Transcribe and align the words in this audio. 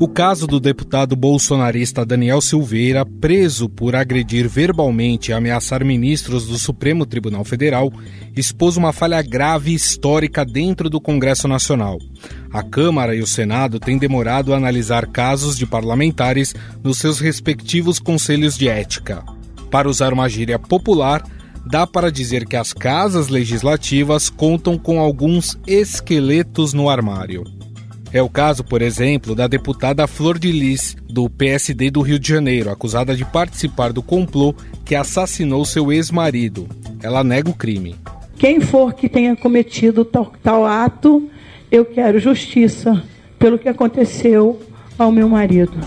O 0.00 0.06
caso 0.06 0.46
do 0.46 0.60
deputado 0.60 1.16
bolsonarista 1.16 2.06
Daniel 2.06 2.40
Silveira, 2.40 3.04
preso 3.04 3.68
por 3.68 3.96
agredir 3.96 4.48
verbalmente 4.48 5.32
e 5.32 5.34
ameaçar 5.34 5.84
ministros 5.84 6.46
do 6.46 6.56
Supremo 6.56 7.04
Tribunal 7.04 7.42
Federal, 7.44 7.92
expôs 8.36 8.76
uma 8.76 8.92
falha 8.92 9.20
grave 9.20 9.74
histórica 9.74 10.44
dentro 10.44 10.88
do 10.88 11.00
Congresso 11.00 11.48
Nacional. 11.48 11.98
A 12.52 12.62
Câmara 12.62 13.16
e 13.16 13.20
o 13.20 13.26
Senado 13.26 13.80
têm 13.80 13.98
demorado 13.98 14.54
a 14.54 14.56
analisar 14.56 15.04
casos 15.08 15.58
de 15.58 15.66
parlamentares 15.66 16.54
nos 16.80 16.98
seus 16.98 17.18
respectivos 17.18 17.98
conselhos 17.98 18.56
de 18.56 18.68
ética. 18.68 19.24
Para 19.68 19.88
usar 19.88 20.12
uma 20.12 20.28
gíria 20.28 20.60
popular, 20.60 21.24
dá 21.66 21.88
para 21.88 22.12
dizer 22.12 22.46
que 22.46 22.54
as 22.54 22.72
casas 22.72 23.26
legislativas 23.26 24.30
contam 24.30 24.78
com 24.78 25.00
alguns 25.00 25.58
esqueletos 25.66 26.72
no 26.72 26.88
armário. 26.88 27.57
É 28.10 28.22
o 28.22 28.28
caso, 28.28 28.64
por 28.64 28.80
exemplo, 28.80 29.34
da 29.34 29.46
deputada 29.46 30.06
Flor 30.06 30.38
de 30.38 30.50
Lis, 30.50 30.96
do 31.08 31.28
PSD 31.28 31.90
do 31.90 32.00
Rio 32.00 32.18
de 32.18 32.26
Janeiro, 32.26 32.70
acusada 32.70 33.14
de 33.14 33.24
participar 33.24 33.92
do 33.92 34.02
complô 34.02 34.54
que 34.84 34.94
assassinou 34.94 35.64
seu 35.66 35.92
ex-marido. 35.92 36.66
Ela 37.02 37.22
nega 37.22 37.50
o 37.50 37.54
crime. 37.54 37.96
Quem 38.38 38.60
for 38.60 38.94
que 38.94 39.08
tenha 39.08 39.36
cometido 39.36 40.06
tal, 40.06 40.32
tal 40.42 40.64
ato, 40.64 41.28
eu 41.70 41.84
quero 41.84 42.18
justiça 42.18 43.02
pelo 43.38 43.58
que 43.58 43.68
aconteceu 43.68 44.58
ao 44.98 45.12
meu 45.12 45.28
marido. 45.28 45.78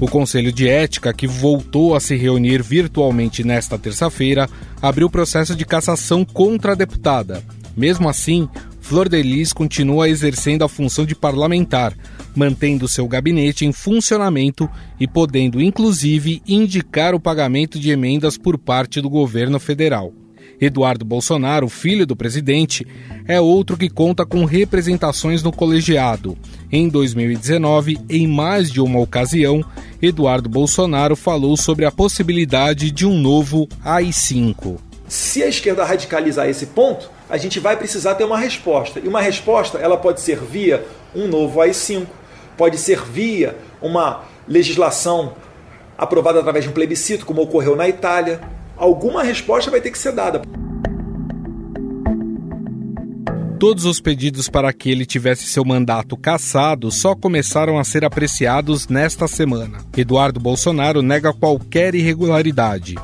O 0.00 0.08
Conselho 0.08 0.50
de 0.50 0.66
Ética, 0.66 1.12
que 1.12 1.26
voltou 1.26 1.94
a 1.94 2.00
se 2.00 2.16
reunir 2.16 2.62
virtualmente 2.62 3.44
nesta 3.44 3.78
terça-feira, 3.78 4.48
abriu 4.80 5.10
processo 5.10 5.54
de 5.54 5.64
cassação 5.64 6.24
contra 6.24 6.72
a 6.72 6.74
deputada. 6.74 7.42
Mesmo 7.76 8.08
assim, 8.08 8.48
Flor 8.92 9.08
de 9.08 9.22
Lis 9.22 9.54
continua 9.54 10.06
exercendo 10.06 10.64
a 10.64 10.68
função 10.68 11.06
de 11.06 11.14
parlamentar, 11.14 11.96
mantendo 12.36 12.86
seu 12.86 13.08
gabinete 13.08 13.64
em 13.64 13.72
funcionamento 13.72 14.68
e 15.00 15.08
podendo, 15.08 15.62
inclusive, 15.62 16.42
indicar 16.46 17.14
o 17.14 17.18
pagamento 17.18 17.80
de 17.80 17.90
emendas 17.90 18.36
por 18.36 18.58
parte 18.58 19.00
do 19.00 19.08
governo 19.08 19.58
federal. 19.58 20.12
Eduardo 20.60 21.06
Bolsonaro, 21.06 21.70
filho 21.70 22.06
do 22.06 22.14
presidente, 22.14 22.86
é 23.26 23.40
outro 23.40 23.78
que 23.78 23.88
conta 23.88 24.26
com 24.26 24.44
representações 24.44 25.42
no 25.42 25.50
colegiado. 25.50 26.36
Em 26.70 26.86
2019, 26.86 27.98
em 28.10 28.26
mais 28.26 28.70
de 28.70 28.78
uma 28.78 29.00
ocasião, 29.00 29.64
Eduardo 30.02 30.50
Bolsonaro 30.50 31.16
falou 31.16 31.56
sobre 31.56 31.86
a 31.86 31.90
possibilidade 31.90 32.90
de 32.90 33.06
um 33.06 33.18
novo 33.18 33.66
AI-5. 33.82 34.76
Se 35.08 35.42
a 35.42 35.48
esquerda 35.48 35.82
radicalizar 35.82 36.46
esse 36.46 36.66
ponto, 36.66 37.10
a 37.32 37.38
gente 37.38 37.58
vai 37.58 37.78
precisar 37.78 38.14
ter 38.14 38.24
uma 38.24 38.36
resposta. 38.36 39.00
E 39.00 39.08
uma 39.08 39.22
resposta, 39.22 39.78
ela 39.78 39.96
pode 39.96 40.20
ser 40.20 40.38
via 40.38 40.84
um 41.14 41.26
novo 41.26 41.62
AI-5, 41.62 42.06
pode 42.58 42.76
ser 42.76 43.00
via 43.02 43.56
uma 43.80 44.24
legislação 44.46 45.32
aprovada 45.96 46.40
através 46.40 46.66
de 46.66 46.70
um 46.70 46.74
plebiscito, 46.74 47.24
como 47.24 47.40
ocorreu 47.40 47.74
na 47.74 47.88
Itália. 47.88 48.38
Alguma 48.76 49.22
resposta 49.22 49.70
vai 49.70 49.80
ter 49.80 49.90
que 49.90 49.96
ser 49.96 50.12
dada. 50.12 50.42
Todos 53.58 53.86
os 53.86 53.98
pedidos 53.98 54.50
para 54.50 54.70
que 54.70 54.90
ele 54.90 55.06
tivesse 55.06 55.46
seu 55.46 55.64
mandato 55.64 56.18
cassado 56.18 56.90
só 56.90 57.14
começaram 57.14 57.78
a 57.78 57.84
ser 57.84 58.04
apreciados 58.04 58.88
nesta 58.88 59.26
semana. 59.26 59.78
Eduardo 59.96 60.38
Bolsonaro 60.38 61.00
nega 61.00 61.32
qualquer 61.32 61.94
irregularidade. 61.94 62.96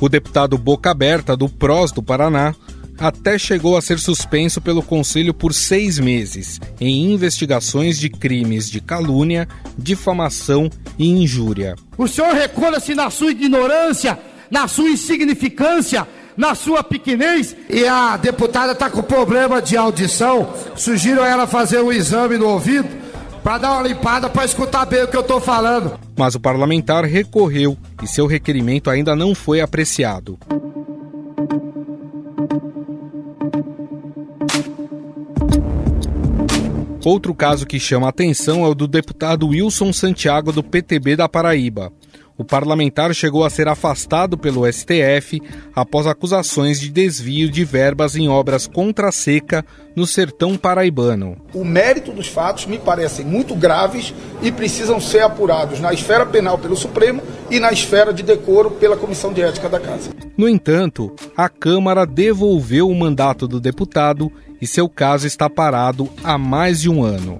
O 0.00 0.08
deputado 0.08 0.58
Boca 0.58 0.90
Aberta, 0.90 1.36
do 1.36 1.48
PROS 1.48 1.92
do 1.92 2.02
Paraná, 2.02 2.52
até 3.00 3.38
chegou 3.38 3.76
a 3.76 3.80
ser 3.80 3.98
suspenso 3.98 4.60
pelo 4.60 4.82
Conselho 4.82 5.32
por 5.32 5.54
seis 5.54 5.98
meses 5.98 6.60
em 6.78 7.12
investigações 7.12 7.98
de 7.98 8.10
crimes 8.10 8.70
de 8.70 8.80
calúnia, 8.80 9.48
difamação 9.76 10.68
e 10.98 11.08
injúria. 11.08 11.74
O 11.96 12.06
senhor 12.06 12.34
recolha-se 12.34 12.94
na 12.94 13.08
sua 13.08 13.30
ignorância, 13.30 14.18
na 14.50 14.68
sua 14.68 14.90
insignificância, 14.90 16.06
na 16.36 16.54
sua 16.54 16.84
pequenez. 16.84 17.56
E 17.68 17.86
a 17.86 18.16
deputada 18.18 18.72
está 18.72 18.90
com 18.90 19.02
problema 19.02 19.62
de 19.62 19.76
audição. 19.76 20.52
Sugiro 20.76 21.22
a 21.22 21.28
ela 21.28 21.46
fazer 21.46 21.80
um 21.80 21.90
exame 21.90 22.36
no 22.36 22.48
ouvido 22.48 22.88
para 23.42 23.58
dar 23.58 23.72
uma 23.72 23.88
limpada 23.88 24.28
para 24.28 24.44
escutar 24.44 24.84
bem 24.84 25.02
o 25.02 25.08
que 25.08 25.16
eu 25.16 25.22
estou 25.22 25.40
falando. 25.40 25.98
Mas 26.16 26.34
o 26.34 26.40
parlamentar 26.40 27.04
recorreu 27.04 27.76
e 28.02 28.06
seu 28.06 28.26
requerimento 28.26 28.90
ainda 28.90 29.16
não 29.16 29.34
foi 29.34 29.62
apreciado. 29.62 30.38
Outro 37.04 37.34
caso 37.34 37.66
que 37.66 37.80
chama 37.80 38.08
atenção 38.08 38.64
é 38.64 38.68
o 38.68 38.74
do 38.74 38.86
deputado 38.86 39.48
Wilson 39.48 39.90
Santiago 39.92 40.52
do 40.52 40.62
PTB 40.62 41.16
da 41.16 41.28
Paraíba. 41.28 41.90
O 42.40 42.44
parlamentar 42.44 43.14
chegou 43.14 43.44
a 43.44 43.50
ser 43.50 43.68
afastado 43.68 44.38
pelo 44.38 44.64
STF 44.66 45.42
após 45.74 46.06
acusações 46.06 46.80
de 46.80 46.88
desvio 46.88 47.50
de 47.50 47.66
verbas 47.66 48.16
em 48.16 48.30
obras 48.30 48.66
contra 48.66 49.10
a 49.10 49.12
seca 49.12 49.62
no 49.94 50.06
sertão 50.06 50.56
paraibano. 50.56 51.36
O 51.52 51.62
mérito 51.62 52.12
dos 52.12 52.28
fatos 52.28 52.64
me 52.64 52.78
parecem 52.78 53.26
muito 53.26 53.54
graves 53.54 54.14
e 54.40 54.50
precisam 54.50 54.98
ser 54.98 55.20
apurados 55.20 55.80
na 55.80 55.92
esfera 55.92 56.24
penal 56.24 56.56
pelo 56.56 56.76
Supremo 56.76 57.22
e 57.50 57.60
na 57.60 57.72
esfera 57.72 58.10
de 58.10 58.22
decoro 58.22 58.70
pela 58.70 58.96
Comissão 58.96 59.34
de 59.34 59.42
Ética 59.42 59.68
da 59.68 59.78
Casa. 59.78 60.08
No 60.34 60.48
entanto, 60.48 61.14
a 61.36 61.46
Câmara 61.46 62.06
devolveu 62.06 62.88
o 62.88 62.98
mandato 62.98 63.46
do 63.46 63.60
deputado 63.60 64.32
e 64.62 64.66
seu 64.66 64.88
caso 64.88 65.26
está 65.26 65.50
parado 65.50 66.08
há 66.24 66.38
mais 66.38 66.80
de 66.80 66.88
um 66.88 67.04
ano. 67.04 67.38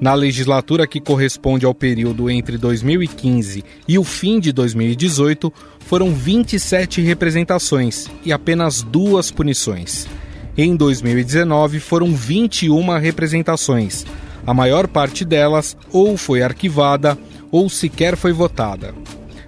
Na 0.00 0.14
legislatura 0.14 0.86
que 0.86 1.00
corresponde 1.00 1.66
ao 1.66 1.74
período 1.74 2.30
entre 2.30 2.56
2015 2.56 3.64
e 3.86 3.98
o 3.98 4.04
fim 4.04 4.38
de 4.38 4.52
2018, 4.52 5.52
foram 5.80 6.14
27 6.14 7.00
representações 7.00 8.08
e 8.24 8.32
apenas 8.32 8.82
duas 8.82 9.32
punições. 9.32 10.06
Em 10.56 10.76
2019, 10.76 11.80
foram 11.80 12.14
21 12.14 12.98
representações. 12.98 14.06
A 14.46 14.54
maior 14.54 14.86
parte 14.86 15.24
delas 15.24 15.76
ou 15.92 16.16
foi 16.16 16.42
arquivada 16.42 17.18
ou 17.50 17.68
sequer 17.68 18.16
foi 18.16 18.32
votada. 18.32 18.94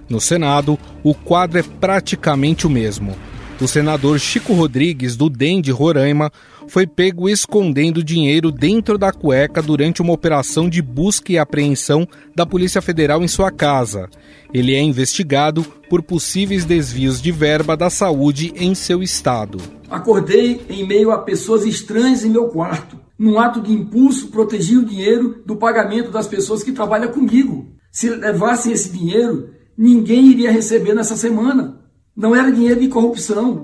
No 0.09 0.19
Senado, 0.19 0.77
o 1.01 1.13
quadro 1.13 1.59
é 1.59 1.63
praticamente 1.63 2.67
o 2.67 2.69
mesmo. 2.69 3.15
O 3.61 3.67
senador 3.67 4.19
Chico 4.19 4.53
Rodrigues, 4.53 5.15
do 5.15 5.29
DEM 5.29 5.61
de 5.61 5.71
Roraima, 5.71 6.31
foi 6.71 6.87
pego 6.87 7.27
escondendo 7.27 8.01
dinheiro 8.01 8.49
dentro 8.49 8.97
da 8.97 9.11
cueca 9.11 9.61
durante 9.61 10.01
uma 10.01 10.13
operação 10.13 10.69
de 10.69 10.81
busca 10.81 11.29
e 11.29 11.37
apreensão 11.37 12.07
da 12.33 12.45
Polícia 12.45 12.81
Federal 12.81 13.21
em 13.21 13.27
sua 13.27 13.51
casa. 13.51 14.09
Ele 14.53 14.73
é 14.73 14.81
investigado 14.81 15.65
por 15.89 16.01
possíveis 16.01 16.63
desvios 16.63 17.21
de 17.21 17.29
verba 17.29 17.75
da 17.75 17.89
saúde 17.89 18.53
em 18.55 18.73
seu 18.73 19.03
estado. 19.03 19.57
Acordei 19.89 20.61
em 20.69 20.87
meio 20.87 21.11
a 21.11 21.17
pessoas 21.17 21.65
estranhas 21.65 22.23
em 22.23 22.29
meu 22.29 22.47
quarto. 22.47 22.97
Num 23.19 23.37
ato 23.37 23.59
de 23.59 23.73
impulso, 23.73 24.29
protegi 24.29 24.77
o 24.77 24.85
dinheiro 24.85 25.43
do 25.45 25.57
pagamento 25.57 26.09
das 26.09 26.25
pessoas 26.25 26.63
que 26.63 26.71
trabalham 26.71 27.11
comigo. 27.11 27.67
Se 27.91 28.09
levassem 28.09 28.71
esse 28.71 28.93
dinheiro, 28.97 29.49
ninguém 29.77 30.27
iria 30.27 30.49
receber 30.49 30.93
nessa 30.93 31.17
semana. 31.17 31.81
Não 32.15 32.33
era 32.33 32.49
dinheiro 32.49 32.79
de 32.79 32.87
corrupção. 32.87 33.61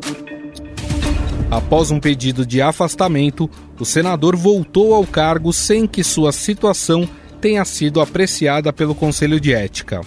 Após 1.50 1.92
um 1.92 2.00
pedido 2.00 2.46
de 2.46 2.62
afastamento, 2.62 3.50
o 3.80 3.86
senador 3.86 4.36
voltou 4.36 4.94
ao 4.94 5.06
cargo 5.06 5.54
sem 5.54 5.88
que 5.88 6.04
sua 6.04 6.32
situação 6.32 7.08
tenha 7.40 7.64
sido 7.64 8.02
apreciada 8.02 8.74
pelo 8.74 8.94
Conselho 8.94 9.40
de 9.40 9.54
Ética. 9.54 10.02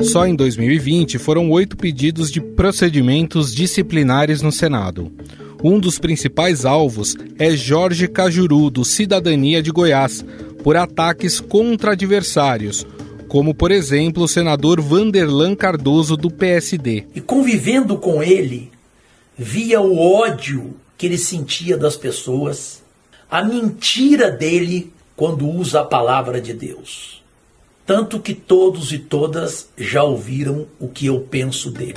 Só 0.00 0.26
em 0.26 0.34
2020 0.34 1.18
foram 1.18 1.50
oito 1.50 1.76
pedidos 1.76 2.30
de 2.30 2.40
procedimentos 2.40 3.54
disciplinares 3.54 4.40
no 4.40 4.52
Senado. 4.52 5.12
Um 5.62 5.80
dos 5.80 5.98
principais 5.98 6.64
alvos 6.64 7.16
é 7.38 7.50
Jorge 7.56 8.06
Cajuru, 8.06 8.70
do 8.70 8.84
Cidadania 8.84 9.62
de 9.62 9.70
Goiás, 9.70 10.24
por 10.62 10.76
ataques 10.76 11.40
contra 11.40 11.92
adversários, 11.92 12.86
como 13.34 13.52
por 13.52 13.72
exemplo 13.72 14.22
o 14.22 14.28
senador 14.28 14.80
Vanderlan 14.80 15.56
Cardoso 15.56 16.16
do 16.16 16.30
PSD. 16.30 17.08
E 17.16 17.20
convivendo 17.20 17.96
com 17.98 18.22
ele, 18.22 18.70
via 19.36 19.80
o 19.80 19.98
ódio 19.98 20.76
que 20.96 21.06
ele 21.06 21.18
sentia 21.18 21.76
das 21.76 21.96
pessoas, 21.96 22.80
a 23.28 23.42
mentira 23.42 24.30
dele 24.30 24.92
quando 25.16 25.48
usa 25.48 25.80
a 25.80 25.84
palavra 25.84 26.40
de 26.40 26.52
Deus. 26.52 27.24
Tanto 27.84 28.20
que 28.20 28.34
todos 28.34 28.92
e 28.92 29.00
todas 29.00 29.68
já 29.76 30.04
ouviram 30.04 30.68
o 30.78 30.86
que 30.86 31.06
eu 31.06 31.18
penso 31.18 31.72
dele. 31.72 31.94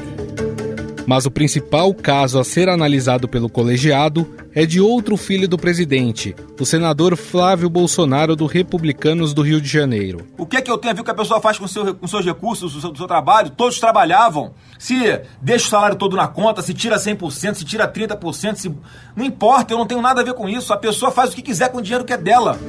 Mas 1.07 1.25
o 1.25 1.31
principal 1.31 1.93
caso 1.93 2.37
a 2.37 2.43
ser 2.43 2.67
analisado 2.67 3.29
pelo 3.29 3.47
colegiado 3.49 4.29
é 4.53 4.65
de 4.65 4.81
outro 4.81 5.15
filho 5.15 5.47
do 5.47 5.57
presidente, 5.57 6.35
o 6.59 6.65
senador 6.65 7.15
Flávio 7.15 7.69
Bolsonaro 7.69 8.35
do 8.35 8.45
Republicanos 8.45 9.33
do 9.33 9.41
Rio 9.41 9.61
de 9.61 9.69
Janeiro. 9.69 10.27
O 10.37 10.45
que 10.45 10.57
é 10.57 10.61
que 10.61 10.69
eu 10.69 10.77
tenho 10.77 10.91
a 10.91 10.95
ver 10.95 11.03
que 11.03 11.11
a 11.11 11.15
pessoa 11.15 11.39
faz 11.39 11.57
com, 11.57 11.65
seu, 11.65 11.95
com 11.95 12.05
seus 12.07 12.25
recursos, 12.25 12.73
do 12.73 12.81
seu, 12.81 12.93
seu 12.93 13.07
trabalho? 13.07 13.51
Todos 13.51 13.79
trabalhavam. 13.79 14.53
Se 14.77 15.21
deixa 15.41 15.67
o 15.67 15.69
salário 15.69 15.95
todo 15.95 16.17
na 16.17 16.27
conta, 16.27 16.61
se 16.61 16.73
tira 16.73 16.97
100%, 16.97 17.55
se 17.55 17.63
tira 17.63 17.87
30%, 17.87 18.55
se... 18.55 18.69
não 19.15 19.23
importa, 19.23 19.73
eu 19.73 19.77
não 19.77 19.87
tenho 19.87 20.01
nada 20.01 20.19
a 20.19 20.25
ver 20.25 20.33
com 20.33 20.49
isso. 20.49 20.73
A 20.73 20.77
pessoa 20.77 21.09
faz 21.09 21.31
o 21.31 21.35
que 21.35 21.41
quiser 21.41 21.69
com 21.71 21.77
o 21.77 21.81
dinheiro 21.81 22.03
que 22.03 22.11
é 22.11 22.17
dela. 22.17 22.59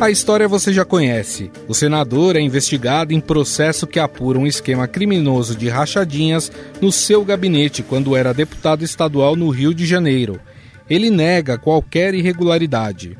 A 0.00 0.12
história 0.12 0.46
você 0.46 0.72
já 0.72 0.84
conhece. 0.84 1.50
O 1.66 1.74
senador 1.74 2.36
é 2.36 2.40
investigado 2.40 3.12
em 3.12 3.20
processo 3.20 3.84
que 3.84 3.98
apura 3.98 4.38
um 4.38 4.46
esquema 4.46 4.86
criminoso 4.86 5.56
de 5.56 5.68
rachadinhas 5.68 6.52
no 6.80 6.92
seu 6.92 7.24
gabinete 7.24 7.82
quando 7.82 8.14
era 8.14 8.32
deputado 8.32 8.84
estadual 8.84 9.34
no 9.34 9.50
Rio 9.50 9.74
de 9.74 9.84
Janeiro. 9.84 10.40
Ele 10.88 11.10
nega 11.10 11.58
qualquer 11.58 12.14
irregularidade. 12.14 13.18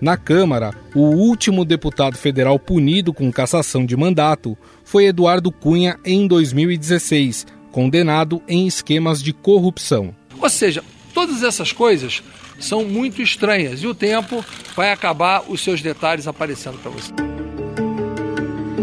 Na 0.00 0.16
Câmara, 0.16 0.74
o 0.94 1.02
último 1.02 1.66
deputado 1.66 2.16
federal 2.16 2.58
punido 2.58 3.12
com 3.12 3.30
cassação 3.30 3.84
de 3.84 3.94
mandato 3.94 4.56
foi 4.84 5.04
Eduardo 5.04 5.52
Cunha 5.52 5.98
em 6.02 6.26
2016, 6.26 7.46
condenado 7.70 8.40
em 8.48 8.66
esquemas 8.66 9.22
de 9.22 9.34
corrupção. 9.34 10.14
Ou 10.40 10.48
seja, 10.48 10.82
todas 11.12 11.42
essas 11.42 11.72
coisas 11.72 12.22
são 12.58 12.84
muito 12.84 13.22
estranhas 13.22 13.82
e 13.82 13.86
o 13.86 13.94
tempo 13.94 14.44
vai 14.74 14.92
acabar 14.92 15.44
os 15.48 15.60
seus 15.60 15.80
detalhes 15.80 16.26
aparecendo 16.26 16.78
para 16.78 16.90
você. 16.90 17.12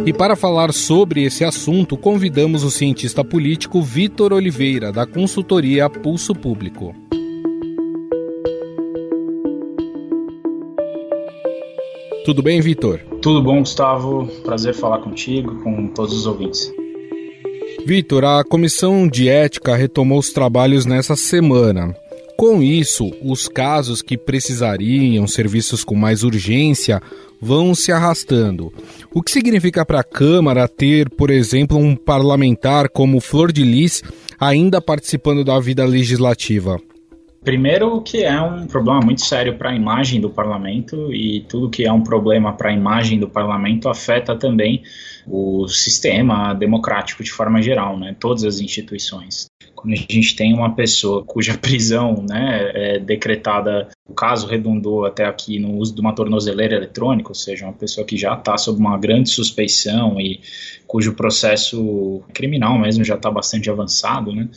E 0.05 0.11
para 0.11 0.35
falar 0.35 0.73
sobre 0.73 1.23
esse 1.23 1.45
assunto, 1.45 1.95
convidamos 1.95 2.63
o 2.63 2.69
cientista 2.69 3.23
político 3.23 3.81
Vitor 3.81 4.33
Oliveira, 4.33 4.91
da 4.91 5.05
consultoria 5.05 5.89
Pulso 5.89 6.35
Público. 6.35 6.93
Tudo 12.25 12.41
bem, 12.41 12.59
Vitor? 12.61 12.99
Tudo 13.21 13.41
bom, 13.41 13.59
Gustavo. 13.59 14.27
Prazer 14.43 14.73
falar 14.73 14.99
contigo, 14.99 15.61
com 15.63 15.87
todos 15.87 16.13
os 16.13 16.25
ouvintes. 16.25 16.71
Vitor, 17.85 18.23
a 18.23 18.43
Comissão 18.45 19.07
de 19.07 19.27
Ética 19.27 19.75
retomou 19.75 20.19
os 20.19 20.31
trabalhos 20.31 20.85
nessa 20.85 21.17
semana. 21.17 21.93
Com 22.43 22.61
isso, 22.61 23.09
os 23.21 23.47
casos 23.47 24.01
que 24.01 24.17
precisariam 24.17 25.25
serviços 25.25 25.81
com 25.85 25.95
mais 25.95 26.23
urgência 26.23 27.01
vão 27.39 27.73
se 27.73 27.89
arrastando. 27.89 28.69
O 29.13 29.23
que 29.23 29.31
significa 29.31 29.85
para 29.85 30.01
a 30.01 30.03
Câmara 30.03 30.67
ter, 30.67 31.09
por 31.09 31.29
exemplo, 31.29 31.77
um 31.77 31.95
parlamentar 31.95 32.89
como 32.89 33.21
Flor 33.21 33.49
de 33.49 33.63
Lis 33.63 34.03
ainda 34.37 34.81
participando 34.81 35.45
da 35.45 35.57
vida 35.57 35.85
legislativa? 35.85 36.81
Primeiro, 37.43 38.01
que 38.01 38.23
é 38.23 38.41
um 38.41 38.65
problema 38.65 39.01
muito 39.01 39.25
sério 39.25 39.57
para 39.57 39.71
a 39.71 39.75
imagem 39.75 40.21
do 40.21 40.29
parlamento 40.29 41.13
e 41.13 41.41
tudo 41.41 41.69
que 41.69 41.85
é 41.85 41.91
um 41.91 42.01
problema 42.01 42.53
para 42.53 42.69
a 42.69 42.73
imagem 42.73 43.19
do 43.19 43.27
parlamento 43.27 43.89
afeta 43.89 44.33
também 44.33 44.81
o 45.27 45.67
sistema 45.67 46.53
democrático 46.53 47.21
de 47.21 47.31
forma 47.31 47.61
geral, 47.61 47.99
né? 47.99 48.15
Todas 48.17 48.45
as 48.45 48.61
instituições. 48.61 49.47
Quando 49.75 49.93
a 49.93 49.97
gente 49.97 50.37
tem 50.37 50.53
uma 50.53 50.73
pessoa 50.73 51.25
cuja 51.25 51.57
prisão, 51.59 52.25
né, 52.29 52.71
é 52.73 52.99
decretada, 52.99 53.89
o 54.07 54.13
caso 54.13 54.47
redundou 54.47 55.05
até 55.05 55.25
aqui 55.25 55.59
no 55.59 55.75
uso 55.75 55.93
de 55.93 55.99
uma 55.99 56.15
tornozeleira 56.15 56.75
eletrônica, 56.75 57.27
ou 57.27 57.35
seja, 57.35 57.65
uma 57.65 57.73
pessoa 57.73 58.07
que 58.07 58.15
já 58.15 58.35
está 58.35 58.57
sob 58.57 58.79
uma 58.79 58.97
grande 58.97 59.29
suspeição 59.29 60.17
e 60.17 60.39
cujo 60.87 61.13
processo 61.13 62.21
criminal 62.33 62.79
mesmo 62.79 63.03
já 63.03 63.15
está 63.15 63.29
bastante 63.29 63.69
avançado, 63.69 64.33
né? 64.33 64.47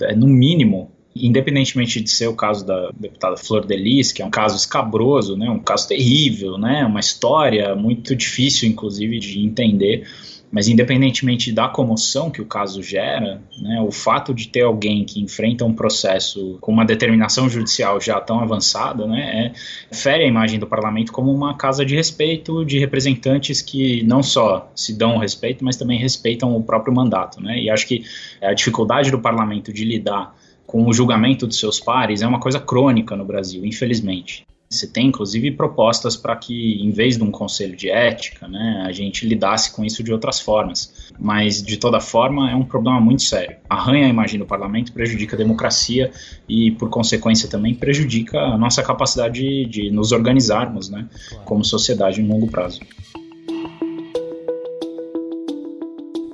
É, 0.00 0.14
no 0.14 0.26
mínimo, 0.26 0.92
independentemente 1.20 2.00
de 2.00 2.10
ser 2.10 2.26
o 2.28 2.34
caso 2.34 2.66
da 2.66 2.90
deputada 2.98 3.36
Flor 3.36 3.66
Delis, 3.66 4.12
que 4.12 4.22
é 4.22 4.24
um 4.24 4.30
caso 4.30 4.56
escabroso, 4.56 5.36
né, 5.36 5.48
um 5.50 5.58
caso 5.58 5.88
terrível, 5.88 6.58
né, 6.58 6.84
uma 6.84 7.00
história 7.00 7.74
muito 7.74 8.14
difícil, 8.14 8.68
inclusive, 8.68 9.18
de 9.18 9.40
entender, 9.40 10.06
mas 10.50 10.66
independentemente 10.66 11.52
da 11.52 11.68
comoção 11.68 12.30
que 12.30 12.40
o 12.40 12.46
caso 12.46 12.82
gera, 12.82 13.42
né, 13.60 13.80
o 13.80 13.90
fato 13.90 14.32
de 14.32 14.48
ter 14.48 14.62
alguém 14.62 15.04
que 15.04 15.20
enfrenta 15.20 15.64
um 15.64 15.74
processo 15.74 16.56
com 16.60 16.72
uma 16.72 16.84
determinação 16.84 17.48
judicial 17.48 18.00
já 18.00 18.20
tão 18.20 18.40
avançada, 18.40 19.06
né, 19.06 19.52
é, 19.52 19.94
fere 19.94 20.24
a 20.24 20.26
imagem 20.26 20.58
do 20.58 20.66
parlamento 20.66 21.12
como 21.12 21.30
uma 21.32 21.56
casa 21.56 21.84
de 21.84 21.94
respeito 21.94 22.64
de 22.64 22.78
representantes 22.78 23.60
que 23.60 24.02
não 24.04 24.22
só 24.22 24.70
se 24.74 24.96
dão 24.96 25.18
respeito, 25.18 25.64
mas 25.64 25.76
também 25.76 25.98
respeitam 25.98 26.56
o 26.56 26.62
próprio 26.62 26.94
mandato. 26.94 27.42
Né, 27.42 27.60
e 27.60 27.70
acho 27.70 27.86
que 27.86 28.04
a 28.40 28.54
dificuldade 28.54 29.10
do 29.10 29.18
parlamento 29.18 29.72
de 29.72 29.84
lidar 29.84 30.34
com 30.68 30.86
o 30.86 30.92
julgamento 30.92 31.46
dos 31.46 31.58
seus 31.58 31.80
pares 31.80 32.20
é 32.20 32.26
uma 32.26 32.38
coisa 32.38 32.60
crônica 32.60 33.16
no 33.16 33.24
Brasil, 33.24 33.64
infelizmente. 33.64 34.46
Você 34.68 34.86
tem, 34.86 35.06
inclusive, 35.06 35.52
propostas 35.52 36.14
para 36.14 36.36
que, 36.36 36.74
em 36.82 36.90
vez 36.90 37.16
de 37.16 37.24
um 37.24 37.30
conselho 37.30 37.74
de 37.74 37.88
ética, 37.88 38.46
né, 38.46 38.84
a 38.86 38.92
gente 38.92 39.26
lidasse 39.26 39.74
com 39.74 39.82
isso 39.82 40.04
de 40.04 40.12
outras 40.12 40.38
formas. 40.38 41.10
Mas, 41.18 41.62
de 41.62 41.78
toda 41.78 42.00
forma, 42.00 42.50
é 42.50 42.54
um 42.54 42.66
problema 42.66 43.00
muito 43.00 43.22
sério. 43.22 43.56
Arranha 43.66 44.04
a 44.04 44.10
imagem 44.10 44.38
do 44.38 44.44
parlamento, 44.44 44.92
prejudica 44.92 45.36
a 45.36 45.38
democracia 45.38 46.10
e, 46.46 46.72
por 46.72 46.90
consequência, 46.90 47.48
também 47.48 47.74
prejudica 47.74 48.38
a 48.38 48.58
nossa 48.58 48.82
capacidade 48.82 49.40
de, 49.40 49.64
de 49.64 49.90
nos 49.90 50.12
organizarmos 50.12 50.90
né, 50.90 51.08
como 51.46 51.64
sociedade 51.64 52.20
em 52.20 52.28
longo 52.28 52.46
prazo. 52.46 52.80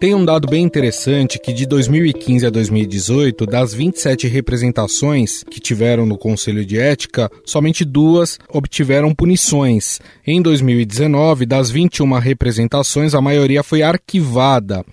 Tem 0.04 0.14
um 0.14 0.22
dado 0.22 0.46
bem 0.46 0.62
interessante 0.62 1.38
que 1.38 1.50
de 1.50 1.64
2015 1.64 2.44
a 2.44 2.50
2018, 2.50 3.46
das 3.46 3.72
27 3.72 4.28
representações 4.28 5.42
que 5.44 5.58
tiveram 5.58 6.04
no 6.04 6.18
Conselho 6.18 6.62
de 6.62 6.78
Ética, 6.78 7.30
somente 7.42 7.86
duas 7.86 8.38
obtiveram 8.50 9.14
punições. 9.14 10.02
Em 10.26 10.42
2019, 10.42 11.46
das 11.46 11.70
21 11.70 12.18
representações, 12.18 13.14
a 13.14 13.22
maioria 13.22 13.62
foi 13.62 13.80
arquivada. 13.80 14.84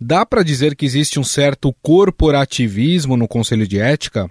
Dá 0.00 0.24
para 0.24 0.44
dizer 0.44 0.76
que 0.76 0.86
existe 0.86 1.18
um 1.18 1.24
certo 1.24 1.74
corporativismo 1.82 3.16
no 3.16 3.26
Conselho 3.26 3.66
de 3.66 3.80
Ética? 3.80 4.30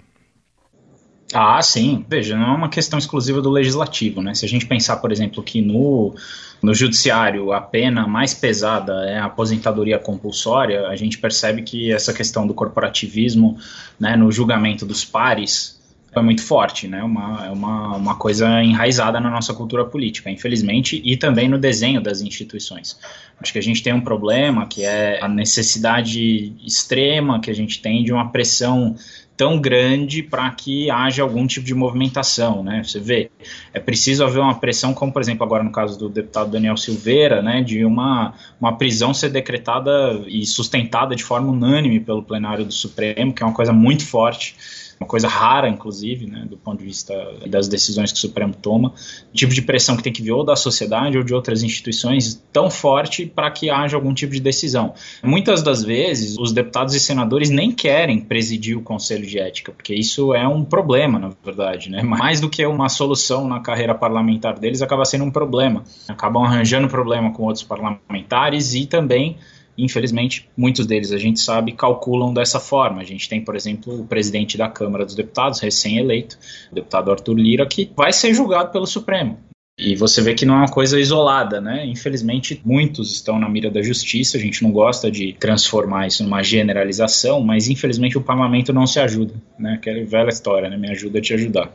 Ah, 1.32 1.62
sim. 1.62 2.04
Veja, 2.08 2.36
não 2.36 2.54
é 2.54 2.56
uma 2.56 2.68
questão 2.68 2.98
exclusiva 2.98 3.40
do 3.40 3.50
legislativo, 3.50 4.20
né? 4.20 4.34
Se 4.34 4.44
a 4.44 4.48
gente 4.48 4.66
pensar, 4.66 4.96
por 4.96 5.12
exemplo, 5.12 5.42
que 5.42 5.62
no, 5.62 6.14
no 6.60 6.74
judiciário 6.74 7.52
a 7.52 7.60
pena 7.60 8.06
mais 8.06 8.34
pesada 8.34 9.04
é 9.08 9.18
a 9.18 9.26
aposentadoria 9.26 9.98
compulsória, 9.98 10.88
a 10.88 10.96
gente 10.96 11.18
percebe 11.18 11.62
que 11.62 11.92
essa 11.92 12.12
questão 12.12 12.46
do 12.46 12.54
corporativismo, 12.54 13.56
né, 13.98 14.16
no 14.16 14.30
julgamento 14.32 14.84
dos 14.84 15.04
pares, 15.04 15.78
é 16.12 16.20
muito 16.20 16.42
forte, 16.42 16.88
né? 16.88 17.02
Uma, 17.04 17.46
é 17.46 17.50
uma, 17.50 17.96
uma 17.96 18.16
coisa 18.16 18.62
enraizada 18.64 19.20
na 19.20 19.30
nossa 19.30 19.54
cultura 19.54 19.84
política, 19.84 20.28
infelizmente, 20.28 21.00
e 21.04 21.16
também 21.16 21.48
no 21.48 21.56
desenho 21.56 22.00
das 22.00 22.20
instituições. 22.20 22.98
Acho 23.40 23.52
que 23.52 23.58
a 23.60 23.62
gente 23.62 23.80
tem 23.80 23.92
um 23.92 24.00
problema 24.00 24.66
que 24.66 24.82
é 24.82 25.22
a 25.22 25.28
necessidade 25.28 26.52
extrema 26.66 27.40
que 27.40 27.48
a 27.48 27.54
gente 27.54 27.80
tem 27.80 28.02
de 28.02 28.12
uma 28.12 28.28
pressão 28.30 28.96
tão 29.40 29.58
grande 29.58 30.22
para 30.22 30.50
que 30.50 30.90
haja 30.90 31.22
algum 31.22 31.46
tipo 31.46 31.64
de 31.64 31.74
movimentação, 31.74 32.62
né? 32.62 32.82
Você 32.84 33.00
vê, 33.00 33.30
é 33.72 33.80
preciso 33.80 34.22
haver 34.22 34.38
uma 34.38 34.60
pressão, 34.60 34.92
como 34.92 35.10
por 35.10 35.22
exemplo 35.22 35.42
agora 35.42 35.64
no 35.64 35.72
caso 35.72 35.98
do 35.98 36.10
deputado 36.10 36.50
Daniel 36.50 36.76
Silveira, 36.76 37.40
né, 37.40 37.62
de 37.62 37.82
uma, 37.82 38.34
uma 38.60 38.76
prisão 38.76 39.14
ser 39.14 39.30
decretada 39.30 39.90
e 40.26 40.44
sustentada 40.44 41.16
de 41.16 41.24
forma 41.24 41.50
unânime 41.50 42.00
pelo 42.00 42.22
plenário 42.22 42.66
do 42.66 42.72
Supremo, 42.74 43.32
que 43.32 43.42
é 43.42 43.46
uma 43.46 43.54
coisa 43.54 43.72
muito 43.72 44.06
forte 44.06 44.54
uma 45.00 45.08
coisa 45.08 45.26
rara, 45.26 45.66
inclusive, 45.66 46.26
né, 46.26 46.44
do 46.46 46.58
ponto 46.58 46.80
de 46.80 46.84
vista 46.84 47.14
das 47.48 47.66
decisões 47.66 48.12
que 48.12 48.18
o 48.18 48.20
Supremo 48.20 48.54
toma, 48.54 48.92
tipo 49.32 49.54
de 49.54 49.62
pressão 49.62 49.96
que 49.96 50.02
tem 50.02 50.12
que 50.12 50.20
vir 50.20 50.32
ou 50.32 50.44
da 50.44 50.54
sociedade 50.54 51.16
ou 51.16 51.24
de 51.24 51.32
outras 51.32 51.62
instituições 51.62 52.40
tão 52.52 52.70
forte 52.70 53.24
para 53.24 53.50
que 53.50 53.70
haja 53.70 53.96
algum 53.96 54.12
tipo 54.12 54.34
de 54.34 54.40
decisão. 54.40 54.92
Muitas 55.22 55.62
das 55.62 55.82
vezes, 55.82 56.36
os 56.36 56.52
deputados 56.52 56.94
e 56.94 57.00
senadores 57.00 57.48
nem 57.48 57.72
querem 57.72 58.20
presidir 58.20 58.76
o 58.76 58.82
Conselho 58.82 59.26
de 59.30 59.38
Ética, 59.38 59.72
porque 59.72 59.94
isso 59.94 60.34
é 60.34 60.46
um 60.46 60.64
problema, 60.64 61.18
na 61.18 61.30
verdade, 61.44 61.90
né? 61.90 62.02
Mais 62.04 62.40
do 62.40 62.50
que 62.50 62.64
uma 62.66 62.88
solução 62.88 63.48
na 63.48 63.60
carreira 63.60 63.94
parlamentar 63.94 64.58
deles, 64.58 64.82
acaba 64.82 65.04
sendo 65.04 65.24
um 65.24 65.30
problema. 65.30 65.84
Acabam 66.08 66.44
arranjando 66.44 66.88
problema 66.88 67.32
com 67.32 67.44
outros 67.44 67.64
parlamentares 67.64 68.74
e 68.74 68.86
também 68.86 69.38
infelizmente, 69.78 70.48
muitos 70.54 70.86
deles 70.86 71.10
a 71.10 71.16
gente 71.16 71.40
sabe 71.40 71.72
calculam 71.72 72.34
dessa 72.34 72.60
forma. 72.60 73.00
A 73.00 73.04
gente 73.04 73.28
tem, 73.28 73.42
por 73.42 73.56
exemplo, 73.56 74.00
o 74.00 74.06
presidente 74.06 74.58
da 74.58 74.68
Câmara 74.68 75.06
dos 75.06 75.14
Deputados, 75.14 75.60
recém-eleito, 75.60 76.38
o 76.70 76.74
deputado 76.74 77.10
Arthur 77.10 77.34
Lira, 77.34 77.66
que 77.66 77.90
vai 77.96 78.12
ser 78.12 78.34
julgado 78.34 78.70
pelo 78.72 78.86
Supremo. 78.86 79.38
E 79.80 79.96
você 79.96 80.20
vê 80.20 80.34
que 80.34 80.44
não 80.44 80.56
é 80.56 80.58
uma 80.58 80.68
coisa 80.68 81.00
isolada, 81.00 81.58
né? 81.58 81.86
Infelizmente, 81.86 82.60
muitos 82.62 83.12
estão 83.12 83.38
na 83.38 83.48
mira 83.48 83.70
da 83.70 83.80
justiça. 83.80 84.36
A 84.36 84.40
gente 84.40 84.62
não 84.62 84.70
gosta 84.70 85.10
de 85.10 85.32
transformar 85.32 86.06
isso 86.06 86.22
numa 86.22 86.42
generalização, 86.42 87.40
mas 87.40 87.66
infelizmente 87.66 88.18
o 88.18 88.20
parlamento 88.20 88.74
não 88.74 88.86
se 88.86 89.00
ajuda, 89.00 89.32
né? 89.58 89.74
Aquela 89.74 90.04
velha 90.04 90.28
história, 90.28 90.68
né? 90.68 90.76
Me 90.76 90.90
ajuda 90.90 91.18
a 91.18 91.22
te 91.22 91.32
ajudar. 91.32 91.72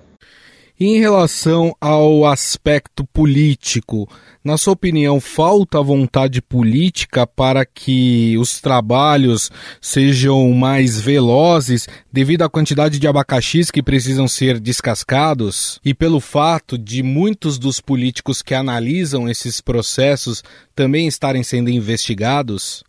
Em 0.78 1.00
relação 1.00 1.74
ao 1.80 2.26
aspecto 2.26 3.06
político, 3.06 4.10
na 4.44 4.58
sua 4.58 4.74
opinião, 4.74 5.22
falta 5.22 5.82
vontade 5.82 6.42
política 6.42 7.26
para 7.26 7.66
que 7.66 8.38
os 8.38 8.60
trabalhos 8.60 9.50
sejam 9.80 10.52
mais 10.52 11.00
velozes 11.00 11.88
devido 12.12 12.42
à 12.42 12.50
quantidade 12.50 13.00
de 13.00 13.08
abacaxis 13.08 13.72
que 13.72 13.82
precisam 13.82 14.28
ser 14.28 14.60
descascados 14.60 15.80
e 15.84 15.94
pelo 15.94 16.20
fato 16.20 16.78
de 16.78 17.02
muitos 17.02 17.58
dos 17.58 17.80
políticos 17.80 18.42
que 18.42 18.54
analisam 18.54 19.30
esses 19.30 19.62
processos 19.62 20.44
também 20.76 21.08
estarem 21.08 21.42
sendo 21.42 21.70
investigados? 21.70 22.84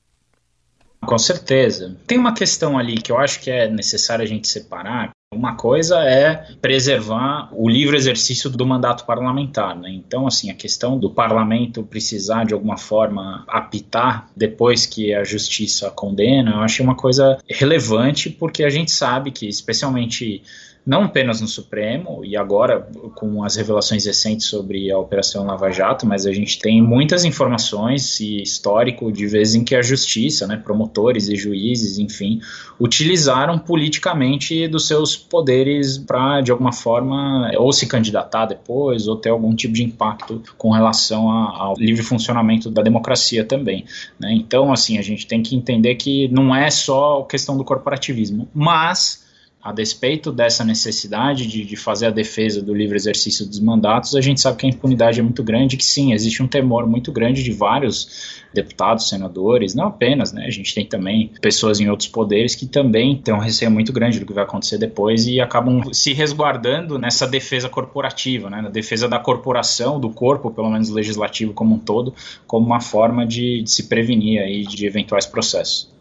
Com 1.00 1.18
certeza. 1.18 1.96
Tem 2.04 2.18
uma 2.18 2.34
questão 2.34 2.76
ali 2.76 2.96
que 2.96 3.12
eu 3.12 3.18
acho 3.18 3.38
que 3.38 3.48
é 3.48 3.70
necessário 3.70 4.24
a 4.24 4.28
gente 4.28 4.48
separar. 4.48 5.15
Uma 5.34 5.56
coisa 5.56 5.98
é 6.04 6.54
preservar 6.62 7.50
o 7.52 7.68
livre 7.68 7.96
exercício 7.96 8.48
do 8.48 8.64
mandato 8.64 9.04
parlamentar. 9.04 9.76
Né? 9.76 9.90
Então, 9.90 10.24
assim, 10.24 10.50
a 10.50 10.54
questão 10.54 10.98
do 10.98 11.10
parlamento 11.10 11.82
precisar 11.82 12.44
de 12.44 12.54
alguma 12.54 12.76
forma 12.76 13.44
apitar 13.48 14.30
depois 14.36 14.86
que 14.86 15.12
a 15.12 15.24
justiça 15.24 15.90
condena, 15.90 16.52
eu 16.52 16.60
acho 16.60 16.80
uma 16.80 16.94
coisa 16.94 17.38
relevante, 17.48 18.30
porque 18.30 18.62
a 18.62 18.70
gente 18.70 18.92
sabe 18.92 19.32
que, 19.32 19.48
especialmente 19.48 20.44
não 20.86 21.02
apenas 21.02 21.40
no 21.40 21.48
Supremo, 21.48 22.24
e 22.24 22.36
agora 22.36 22.88
com 23.16 23.42
as 23.42 23.56
revelações 23.56 24.06
recentes 24.06 24.46
sobre 24.46 24.88
a 24.92 24.96
Operação 24.96 25.44
Lava 25.44 25.72
Jato, 25.72 26.06
mas 26.06 26.24
a 26.26 26.32
gente 26.32 26.60
tem 26.60 26.80
muitas 26.80 27.24
informações 27.24 28.20
e 28.20 28.40
histórico 28.40 29.10
de 29.10 29.26
vezes 29.26 29.56
em 29.56 29.64
que 29.64 29.74
a 29.74 29.82
justiça, 29.82 30.46
né, 30.46 30.56
promotores 30.56 31.28
e 31.28 31.34
juízes, 31.34 31.98
enfim, 31.98 32.40
utilizaram 32.78 33.58
politicamente 33.58 34.68
dos 34.68 34.86
seus 34.86 35.16
poderes 35.16 35.98
para, 35.98 36.40
de 36.40 36.52
alguma 36.52 36.72
forma, 36.72 37.50
ou 37.58 37.72
se 37.72 37.88
candidatar 37.88 38.46
depois, 38.46 39.08
ou 39.08 39.16
ter 39.16 39.30
algum 39.30 39.56
tipo 39.56 39.74
de 39.74 39.82
impacto 39.82 40.40
com 40.56 40.70
relação 40.70 41.28
a, 41.28 41.64
ao 41.64 41.74
livre 41.76 42.04
funcionamento 42.04 42.70
da 42.70 42.80
democracia 42.80 43.44
também. 43.44 43.84
Né? 44.20 44.34
Então, 44.34 44.72
assim, 44.72 44.98
a 44.98 45.02
gente 45.02 45.26
tem 45.26 45.42
que 45.42 45.56
entender 45.56 45.96
que 45.96 46.28
não 46.28 46.54
é 46.54 46.70
só 46.70 47.22
questão 47.22 47.56
do 47.56 47.64
corporativismo, 47.64 48.48
mas 48.54 49.25
a 49.66 49.72
despeito 49.72 50.30
dessa 50.30 50.64
necessidade 50.64 51.44
de, 51.44 51.64
de, 51.64 51.74
fazer 51.74 52.06
a 52.06 52.10
defesa 52.10 52.62
do 52.62 52.72
livre 52.72 52.94
exercício 52.94 53.44
dos 53.44 53.58
mandatos, 53.58 54.14
a 54.14 54.20
gente 54.20 54.40
sabe 54.40 54.58
que 54.58 54.66
a 54.66 54.68
impunidade 54.68 55.18
é 55.18 55.22
muito 55.24 55.42
grande, 55.42 55.76
que 55.76 55.84
sim, 55.84 56.12
existe 56.12 56.40
um 56.40 56.46
temor 56.46 56.86
muito 56.86 57.10
grande 57.10 57.42
de 57.42 57.50
vários 57.50 58.44
deputados, 58.54 59.08
senadores, 59.08 59.74
não 59.74 59.88
apenas, 59.88 60.32
né? 60.32 60.46
A 60.46 60.50
gente 60.50 60.72
tem 60.72 60.86
também 60.86 61.32
pessoas 61.40 61.80
em 61.80 61.90
outros 61.90 62.08
poderes 62.08 62.54
que 62.54 62.64
também 62.64 63.16
têm 63.16 63.34
um 63.34 63.40
receio 63.40 63.68
muito 63.68 63.92
grande 63.92 64.20
do 64.20 64.24
que 64.24 64.32
vai 64.32 64.44
acontecer 64.44 64.78
depois 64.78 65.26
e 65.26 65.40
acabam 65.40 65.92
se 65.92 66.12
resguardando 66.12 66.96
nessa 66.96 67.26
defesa 67.26 67.68
corporativa, 67.68 68.48
né? 68.48 68.62
Na 68.62 68.70
defesa 68.70 69.08
da 69.08 69.18
corporação, 69.18 69.98
do 69.98 70.10
corpo, 70.10 70.48
pelo 70.48 70.70
menos 70.70 70.90
legislativo 70.90 71.52
como 71.52 71.74
um 71.74 71.78
todo, 71.80 72.14
como 72.46 72.64
uma 72.64 72.80
forma 72.80 73.26
de, 73.26 73.62
de 73.62 73.70
se 73.70 73.88
prevenir 73.88 74.40
aí 74.40 74.62
de 74.62 74.86
eventuais 74.86 75.26
processos. 75.26 75.95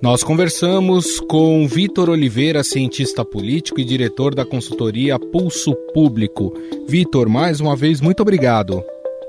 Nós 0.00 0.22
conversamos 0.22 1.20
com 1.20 1.66
Vitor 1.66 2.10
Oliveira, 2.10 2.62
cientista 2.62 3.24
político 3.24 3.80
e 3.80 3.84
diretor 3.84 4.34
da 4.34 4.44
consultoria 4.44 5.18
Pulso 5.18 5.74
Público. 5.94 6.52
Vitor, 6.86 7.30
mais 7.30 7.60
uma 7.60 7.74
vez, 7.74 8.02
muito 8.02 8.20
obrigado. 8.20 8.84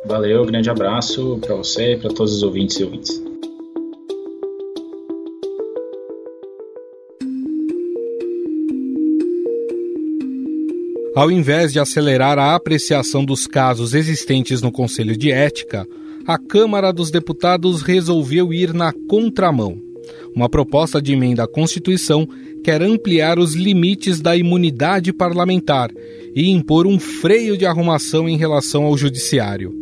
Valeu, 0.06 0.46
grande 0.46 0.70
abraço 0.70 1.38
para 1.40 1.56
você 1.56 1.94
e 1.94 1.98
para 1.98 2.14
todos 2.14 2.34
os 2.34 2.44
ouvintes 2.44 2.78
e 2.80 2.84
ouvintes. 2.84 3.24
Ao 11.16 11.32
invés 11.32 11.72
de 11.72 11.80
acelerar 11.80 12.38
a 12.38 12.56
apreciação 12.56 13.24
dos 13.24 13.48
casos 13.48 13.94
existentes 13.94 14.62
no 14.62 14.72
Conselho 14.72 15.16
de 15.16 15.32
Ética, 15.32 15.88
a 16.28 16.38
Câmara 16.38 16.92
dos 16.92 17.10
Deputados 17.10 17.82
resolveu 17.82 18.54
ir 18.54 18.74
na 18.74 18.92
contramão 19.08 19.87
uma 20.38 20.48
proposta 20.48 21.02
de 21.02 21.14
emenda 21.14 21.46
à 21.46 21.48
Constituição 21.48 22.28
quer 22.64 22.80
ampliar 22.84 23.40
os 23.40 23.56
limites 23.56 24.22
da 24.22 24.38
imunidade 24.38 25.12
parlamentar 25.12 25.90
e 26.36 26.52
impor 26.52 26.86
um 26.86 27.00
freio 27.00 27.58
de 27.58 27.66
arrumação 27.66 28.30
em 28.30 28.38
relação 28.38 28.84
ao 28.84 28.96
Judiciário. 28.96 29.74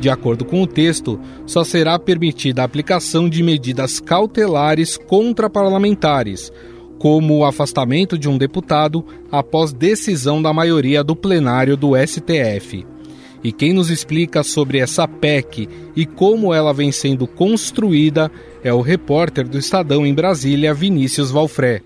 De 0.00 0.08
acordo 0.08 0.46
com 0.46 0.62
o 0.62 0.66
texto, 0.66 1.20
só 1.44 1.62
será 1.62 1.98
permitida 1.98 2.62
a 2.62 2.64
aplicação 2.64 3.28
de 3.28 3.42
medidas 3.42 4.00
cautelares 4.00 4.96
contra 4.96 5.50
parlamentares, 5.50 6.50
como 6.98 7.36
o 7.36 7.44
afastamento 7.44 8.16
de 8.16 8.30
um 8.30 8.38
deputado 8.38 9.04
após 9.30 9.74
decisão 9.74 10.40
da 10.40 10.54
maioria 10.54 11.04
do 11.04 11.14
plenário 11.14 11.76
do 11.76 11.90
STF. 11.94 12.86
E 13.44 13.52
quem 13.52 13.74
nos 13.74 13.90
explica 13.90 14.42
sobre 14.42 14.78
essa 14.78 15.06
PEC 15.06 15.68
e 15.94 16.06
como 16.06 16.54
ela 16.54 16.72
vem 16.72 16.90
sendo 16.90 17.26
construída 17.26 18.32
é 18.62 18.72
o 18.72 18.80
repórter 18.80 19.48
do 19.48 19.58
Estadão 19.58 20.06
em 20.06 20.14
Brasília, 20.14 20.74
Vinícius 20.74 21.30
Valfré. 21.30 21.82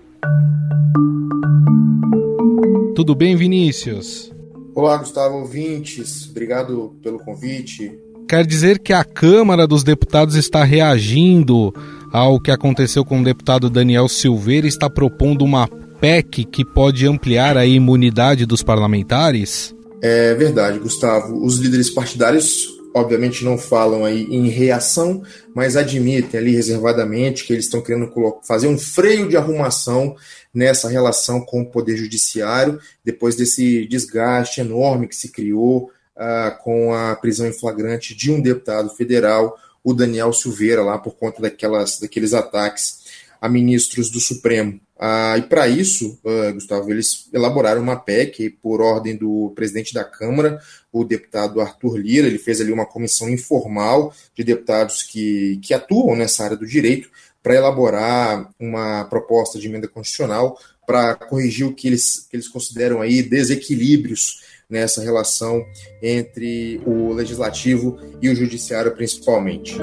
Tudo 2.95 3.15
bem, 3.15 3.35
Vinícius? 3.35 4.31
Olá, 4.75 4.97
Gustavo 4.97 5.37
ouvintes. 5.37 6.29
Obrigado 6.29 6.95
pelo 7.01 7.19
convite. 7.19 7.91
Quer 8.27 8.45
dizer 8.45 8.79
que 8.79 8.93
a 8.93 9.03
Câmara 9.03 9.67
dos 9.67 9.83
Deputados 9.83 10.35
está 10.35 10.63
reagindo 10.63 11.73
ao 12.11 12.39
que 12.39 12.51
aconteceu 12.51 13.03
com 13.03 13.19
o 13.19 13.23
deputado 13.23 13.69
Daniel 13.69 14.07
Silveira 14.07 14.65
e 14.65 14.69
está 14.69 14.89
propondo 14.89 15.43
uma 15.43 15.67
PEC 15.99 16.45
que 16.45 16.65
pode 16.65 17.07
ampliar 17.07 17.57
a 17.57 17.65
imunidade 17.65 18.45
dos 18.45 18.63
parlamentares? 18.63 19.75
É 20.01 20.33
verdade, 20.35 20.79
Gustavo. 20.79 21.45
Os 21.45 21.57
líderes 21.57 21.89
partidários 21.89 22.67
obviamente 22.93 23.43
não 23.43 23.57
falam 23.57 24.05
aí 24.05 24.23
em 24.23 24.47
reação, 24.49 25.23
mas 25.53 25.75
admitem 25.75 26.39
ali 26.39 26.51
reservadamente 26.55 27.43
que 27.43 27.53
eles 27.53 27.65
estão 27.65 27.81
querendo 27.81 28.11
fazer 28.43 28.67
um 28.67 28.77
freio 28.77 29.27
de 29.27 29.35
arrumação 29.35 30.15
nessa 30.53 30.87
relação 30.87 31.41
com 31.41 31.61
o 31.61 31.65
Poder 31.65 31.97
Judiciário, 31.97 32.79
depois 33.03 33.35
desse 33.35 33.87
desgaste 33.87 34.61
enorme 34.61 35.07
que 35.07 35.15
se 35.15 35.29
criou 35.29 35.91
uh, 36.15 36.63
com 36.63 36.93
a 36.93 37.15
prisão 37.15 37.47
em 37.47 37.53
flagrante 37.53 38.15
de 38.15 38.31
um 38.31 38.41
deputado 38.41 38.89
federal, 38.89 39.57
o 39.83 39.93
Daniel 39.93 40.31
Silveira, 40.31 40.81
lá 40.81 40.97
por 40.97 41.15
conta 41.15 41.41
daquelas, 41.41 41.99
daqueles 41.99 42.33
ataques 42.33 43.03
a 43.43 43.49
ministros 43.49 44.09
do 44.09 44.21
Supremo. 44.21 44.79
Ah, 44.97 45.37
e 45.37 45.41
para 45.41 45.67
isso, 45.67 46.17
uh, 46.23 46.53
Gustavo, 46.53 46.89
eles 46.89 47.27
elaboraram 47.33 47.81
uma 47.81 47.97
PEC 47.97 48.49
por 48.49 48.79
ordem 48.79 49.17
do 49.17 49.51
presidente 49.53 49.93
da 49.93 50.05
Câmara, 50.05 50.61
o 50.93 51.03
deputado 51.03 51.59
Arthur 51.59 51.97
Lira. 51.97 52.25
Ele 52.25 52.37
fez 52.37 52.61
ali 52.61 52.71
uma 52.71 52.85
comissão 52.85 53.29
informal 53.29 54.13
de 54.33 54.45
deputados 54.45 55.03
que, 55.03 55.59
que 55.61 55.73
atuam 55.73 56.15
nessa 56.15 56.45
área 56.45 56.55
do 56.55 56.65
direito 56.65 57.09
para 57.43 57.55
elaborar 57.55 58.49
uma 58.57 59.03
proposta 59.09 59.59
de 59.59 59.67
emenda 59.67 59.89
constitucional 59.89 60.57
para 60.87 61.13
corrigir 61.13 61.67
o 61.67 61.73
que 61.73 61.89
eles, 61.89 62.25
que 62.29 62.37
eles 62.37 62.47
consideram 62.47 63.01
aí 63.01 63.21
desequilíbrios 63.21 64.41
nessa 64.69 65.01
relação 65.01 65.65
entre 66.01 66.81
o 66.85 67.11
legislativo 67.11 67.99
e 68.21 68.29
o 68.29 68.35
judiciário, 68.35 68.95
principalmente. 68.95 69.75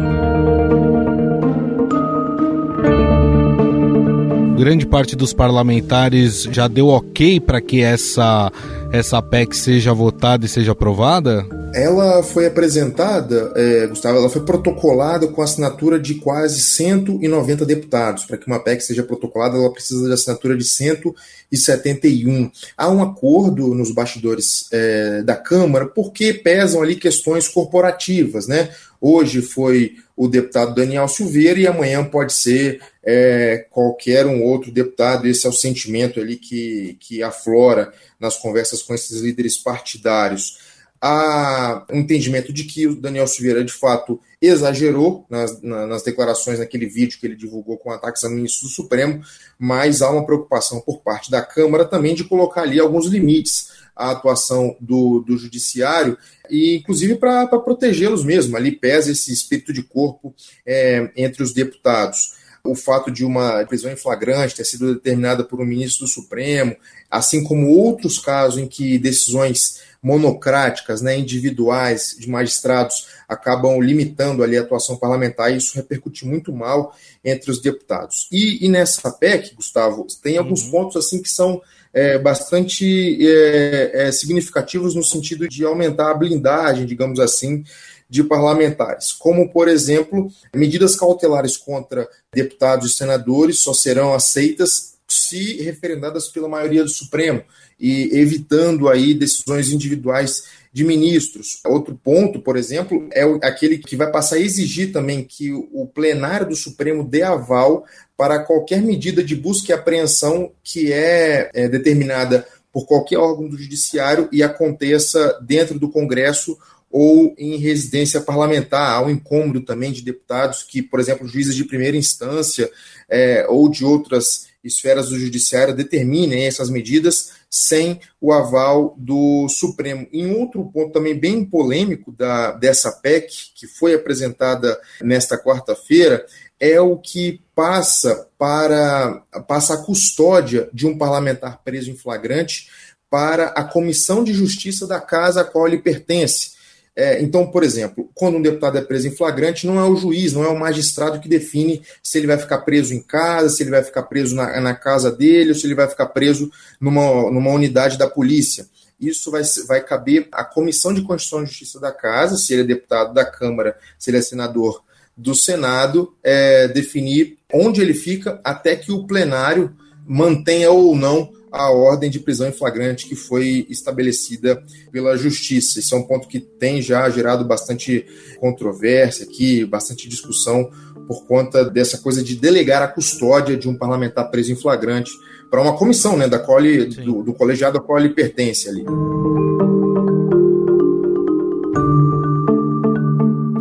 Grande 4.61 4.87
parte 4.87 5.17
dos 5.17 5.33
parlamentares 5.33 6.43
já 6.43 6.69
deu 6.69 6.89
ok 6.89 7.41
para 7.41 7.63
que 7.63 7.81
essa, 7.81 8.53
essa 8.93 9.23
PEC 9.23 9.57
seja 9.57 9.95
votada 9.95 10.45
e 10.45 10.49
seja 10.49 10.73
aprovada? 10.73 11.47
Ela 11.75 12.23
foi 12.23 12.45
apresentada, 12.45 13.53
é, 13.57 13.87
Gustavo, 13.87 14.19
ela 14.19 14.29
foi 14.29 14.43
protocolada 14.43 15.27
com 15.29 15.41
a 15.41 15.45
assinatura 15.45 15.99
de 15.99 16.17
quase 16.17 16.61
190 16.61 17.65
deputados. 17.65 18.25
Para 18.25 18.37
que 18.37 18.47
uma 18.47 18.63
PEC 18.63 18.83
seja 18.83 19.03
protocolada, 19.03 19.57
ela 19.57 19.73
precisa 19.73 20.07
de 20.07 20.13
assinatura 20.13 20.55
de 20.55 20.65
171. 20.65 22.51
Há 22.77 22.91
um 22.91 23.03
acordo 23.03 23.75
nos 23.75 23.93
bastidores 23.93 24.67
é, 24.71 25.23
da 25.23 25.37
Câmara 25.37 25.87
porque 25.87 26.35
pesam 26.35 26.83
ali 26.83 26.97
questões 26.97 27.49
corporativas, 27.49 28.47
né? 28.47 28.69
Hoje 29.01 29.41
foi 29.41 29.97
o 30.15 30.29
deputado 30.29 30.75
Daniel 30.75 31.09
Silveira 31.09 31.59
e 31.59 31.67
amanhã 31.67 32.05
pode 32.05 32.35
ser 32.35 32.83
é, 33.03 33.67
qualquer 33.71 34.27
um 34.27 34.43
outro 34.43 34.71
deputado. 34.71 35.27
Esse 35.27 35.47
é 35.47 35.49
o 35.49 35.55
sentimento 35.55 36.21
ali 36.21 36.37
que, 36.37 36.99
que 37.01 37.23
aflora 37.23 37.93
nas 38.19 38.37
conversas 38.37 38.83
com 38.83 38.95
esses 38.95 39.23
líderes 39.23 39.57
partidários. 39.57 40.59
Há 41.01 41.87
um 41.91 42.01
entendimento 42.01 42.53
de 42.53 42.65
que 42.65 42.87
o 42.87 42.95
Daniel 42.95 43.27
Silveira, 43.27 43.65
de 43.65 43.73
fato, 43.73 44.21
exagerou 44.41 45.25
nas, 45.31 45.63
nas 45.63 46.03
declarações 46.03 46.59
naquele 46.59 46.85
vídeo 46.85 47.19
que 47.19 47.27
ele 47.27 47.37
divulgou 47.37 47.79
com 47.79 47.91
ataques 47.91 48.23
a 48.23 48.29
ministro 48.29 48.69
do 48.69 48.75
Supremo, 48.75 49.23
mas 49.59 50.03
há 50.03 50.11
uma 50.11 50.27
preocupação 50.27 50.79
por 50.83 51.01
parte 51.01 51.31
da 51.31 51.41
Câmara 51.41 51.87
também 51.87 52.15
de 52.15 52.25
colocar 52.25 52.63
ali 52.63 52.79
alguns 52.79 53.07
limites 53.07 53.71
à 54.01 54.13
atuação 54.13 54.75
do, 54.81 55.21
do 55.21 55.37
Judiciário, 55.37 56.17
e 56.49 56.77
inclusive 56.77 57.17
para 57.17 57.47
protegê-los 57.47 58.25
mesmo. 58.25 58.57
Ali 58.57 58.73
pesa 58.73 59.13
esse 59.13 59.33
espírito 59.33 59.73
de 59.73 59.83
corpo 59.83 60.35
é, 60.67 61.11
entre 61.15 61.43
os 61.43 61.53
deputados. 61.53 62.41
o 62.65 62.75
fato 62.75 63.11
de 63.11 63.25
uma 63.25 63.65
prisão 63.65 63.91
em 63.91 63.97
flagrante 63.97 64.55
ter 64.55 64.65
sido 64.65 64.95
determinada 64.95 65.45
por 65.45 65.61
um 65.61 65.65
ministro 65.65 66.05
do 66.05 66.11
Supremo, 66.11 66.77
assim 67.11 67.43
como 67.43 67.71
outros 67.71 68.19
casos 68.19 68.59
em 68.59 68.67
que 68.67 68.99
decisões 68.99 69.81
monocráticas, 70.03 71.03
né, 71.03 71.19
individuais 71.19 72.17
de 72.19 72.29
magistrados 72.29 73.07
acabam 73.29 73.81
limitando 73.81 74.43
ali 74.43 74.57
a 74.57 74.63
atuação 74.63 74.97
parlamentar, 74.97 75.53
e 75.53 75.57
isso 75.57 75.77
repercute 75.77 76.27
muito 76.27 76.53
mal 76.53 76.97
entre 77.25 77.51
os 77.51 77.61
deputados. 77.61 78.27
E, 78.33 78.65
e 78.65 78.69
nessa 78.69 79.11
PEC, 79.11 79.55
Gustavo, 79.55 80.07
tem 80.23 80.39
alguns 80.39 80.65
uhum. 80.65 80.71
pontos 80.71 80.97
assim 80.97 81.23
que 81.23 81.29
são 81.29 81.61
é, 81.93 82.19
bastante 82.19 83.19
é, 83.21 84.07
é, 84.07 84.13
significativos 84.13 84.95
no 84.95 85.03
sentido 85.03 85.49
de 85.49 85.65
aumentar 85.65 86.11
a 86.11 86.15
blindagem, 86.15 86.87
digamos 86.87 87.19
assim, 87.19 87.65
de 88.09 88.25
parlamentares, 88.25 89.13
como, 89.13 89.53
por 89.53 89.69
exemplo, 89.69 90.31
medidas 90.55 90.97
cautelares 90.97 91.57
contra 91.57 92.09
deputados 92.35 92.91
e 92.91 92.97
senadores 92.97 93.61
só 93.61 93.73
serão 93.73 94.13
aceitas 94.13 94.95
se 95.07 95.63
referendadas 95.63 96.29
pela 96.29 96.49
maioria 96.49 96.83
do 96.83 96.91
Supremo 96.91 97.43
e 97.79 98.11
evitando 98.13 98.89
aí 98.89 99.15
decisões 99.15 99.73
individuais 99.73 100.45
de 100.73 100.85
ministros. 100.85 101.61
Outro 101.67 101.99
ponto, 102.03 102.41
por 102.41 102.57
exemplo, 102.57 103.09
é 103.13 103.25
aquele 103.43 103.79
que 103.79 103.97
vai 103.97 104.11
passar 104.11 104.37
a 104.37 104.41
exigir 104.41 104.93
também 104.93 105.25
que 105.25 105.53
o 105.53 105.87
plenário 105.87 106.49
do 106.49 106.55
Supremo 106.55 107.03
dê 107.03 107.23
aval 107.23 107.85
para 108.17 108.39
qualquer 108.39 108.81
medida 108.81 109.23
de 109.25 109.35
busca 109.35 109.73
e 109.73 109.75
apreensão 109.75 110.53
que 110.63 110.93
é, 110.93 111.51
é 111.53 111.69
determinada 111.69 112.47
por 112.73 112.87
qualquer 112.87 113.19
órgão 113.19 113.49
do 113.49 113.59
judiciário 113.59 114.29
e 114.31 114.43
aconteça 114.43 115.39
dentro 115.43 115.79
do 115.79 115.91
Congresso 115.91 116.57
ou 116.91 117.35
em 117.37 117.57
residência 117.57 118.21
parlamentar. 118.21 118.93
Há 118.93 119.05
um 119.05 119.11
incômodo 119.11 119.61
também 119.61 119.93
de 119.93 120.03
deputados 120.03 120.63
que, 120.63 120.83
por 120.83 121.01
exemplo, 121.01 121.27
juízes 121.27 121.55
de 121.55 121.65
primeira 121.65 121.97
instância 121.97 122.71
é, 123.09 123.45
ou 123.49 123.69
de 123.69 123.85
outras 123.85 124.50
esferas 124.63 125.09
do 125.09 125.19
judiciário 125.19 125.75
determinem 125.75 126.47
essas 126.47 126.69
medidas 126.69 127.33
sem 127.49 128.01
o 128.21 128.33
aval 128.33 128.95
do 128.99 129.49
Supremo. 129.49 130.07
Em 130.13 130.31
outro 130.35 130.65
ponto 130.73 130.93
também 130.93 131.19
bem 131.19 131.45
polêmico 131.45 132.13
da, 132.13 132.53
dessa 132.53 132.93
PEC, 132.93 133.53
que 133.55 133.67
foi 133.67 133.95
apresentada 133.95 134.79
nesta 135.01 135.39
quarta-feira, 135.39 136.25
é 136.59 136.81
o 136.81 136.97
que 136.97 137.41
passa 137.55 138.29
para 138.39 139.23
passa 139.49 139.75
a 139.75 139.83
custódia 139.83 140.69
de 140.73 140.87
um 140.87 140.97
parlamentar 140.97 141.63
preso 141.65 141.91
em 141.91 141.97
flagrante 141.97 142.69
para 143.09 143.47
a 143.47 143.65
Comissão 143.65 144.23
de 144.23 144.33
Justiça 144.33 144.87
da 144.87 145.01
casa 145.01 145.41
a 145.41 145.45
qual 145.45 145.67
ele 145.67 145.79
pertence. 145.79 146.60
É, 146.95 147.23
então, 147.23 147.47
por 147.51 147.63
exemplo, 147.63 148.11
quando 148.15 148.37
um 148.37 148.43
deputado 148.43 148.77
é 148.77 148.81
preso 148.81 149.09
em 149.09 149.15
flagrante, 149.15 149.67
não 149.67 149.79
é 149.79 149.89
o 149.89 149.97
juiz, 149.97 150.33
não 150.33 150.45
é 150.45 150.49
o 150.49 150.59
magistrado 150.59 151.21
que 151.21 151.29
define 151.29 151.83
se 152.03 152.19
ele 152.19 152.27
vai 152.27 152.37
ficar 152.37 152.59
preso 152.59 152.93
em 152.93 153.01
casa, 153.01 153.49
se 153.49 153.63
ele 153.63 153.71
vai 153.71 153.83
ficar 153.83 154.03
preso 154.03 154.35
na, 154.35 154.61
na 154.61 154.75
casa 154.75 155.11
dele, 155.11 155.51
ou 155.51 155.55
se 155.55 155.67
ele 155.67 155.75
vai 155.75 155.89
ficar 155.89 156.07
preso 156.07 156.51
numa, 156.81 157.31
numa 157.31 157.51
unidade 157.51 157.97
da 157.97 158.09
polícia. 158.09 158.67
Isso 159.01 159.31
vai, 159.31 159.43
vai 159.67 159.83
caber 159.83 160.29
à 160.31 160.45
Comissão 160.45 160.93
de 160.93 161.03
Constituição 161.03 161.43
e 161.43 161.47
Justiça 161.47 161.81
da 161.81 161.93
Casa, 161.93 162.37
se 162.37 162.53
ele 162.53 162.63
é 162.63 162.67
deputado 162.67 163.15
da 163.15 163.25
Câmara, 163.25 163.77
se 163.99 164.11
ele 164.11 164.19
é 164.19 164.23
senador 164.23 164.83
do 165.17 165.35
Senado, 165.35 166.15
é, 166.23 166.69
definir 166.69 167.39
onde 167.53 167.81
ele 167.81 167.95
fica 167.95 168.41
até 168.45 168.77
que 168.77 168.93
o 168.93 169.07
plenário 169.07 169.75
mantenha 170.07 170.71
ou 170.71 170.95
não 170.97 171.33
a 171.53 171.71
ordem 171.71 172.09
de 172.11 172.21
prisão 172.21 172.49
em 172.49 172.53
flagrante 172.53 173.07
que 173.07 173.17
foi 173.17 173.67
estabelecida 173.69 174.63
pela 174.93 175.17
Justiça. 175.17 175.81
Isso 175.81 175.95
é 175.95 175.99
um 175.99 176.03
ponto 176.03 176.29
que 176.29 176.39
tem 176.39 176.81
já 176.81 177.09
gerado 177.11 177.45
bastante 177.45 178.07
controvérsia 178.39 179.25
aqui, 179.25 179.65
bastante 179.65 180.09
discussão 180.09 180.71
por 181.09 181.27
conta 181.27 181.65
dessa 181.65 181.99
coisa 181.99 182.23
de 182.23 182.37
delegar 182.37 182.83
a 182.83 182.89
custódia 182.89 183.57
de 183.57 183.69
um 183.69 183.77
parlamentar 183.77 184.31
preso 184.31 184.53
em 184.53 184.57
flagrante 184.57 185.11
para 185.51 185.61
uma 185.61 185.77
comissão 185.77 186.17
né, 186.17 186.29
da 186.29 186.39
qual 186.39 186.65
ele, 186.65 186.87
do, 186.87 187.23
do 187.25 187.35
colegiado 187.35 187.79
a 187.79 187.81
qual 187.81 187.99
ele 187.99 188.11
pertence 188.11 188.69
ali. 188.69 188.85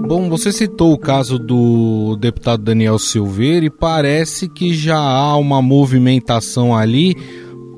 Bom, 0.08 0.30
você 0.30 0.52
citou 0.52 0.94
o 0.94 0.98
caso 0.98 1.40
do 1.40 2.16
deputado 2.18 2.64
Daniel 2.64 3.00
Silveira 3.00 3.66
e 3.66 3.70
parece 3.70 4.48
que 4.48 4.74
já 4.74 5.00
há 5.00 5.36
uma 5.38 5.62
movimentação 5.62 6.76
ali 6.76 7.16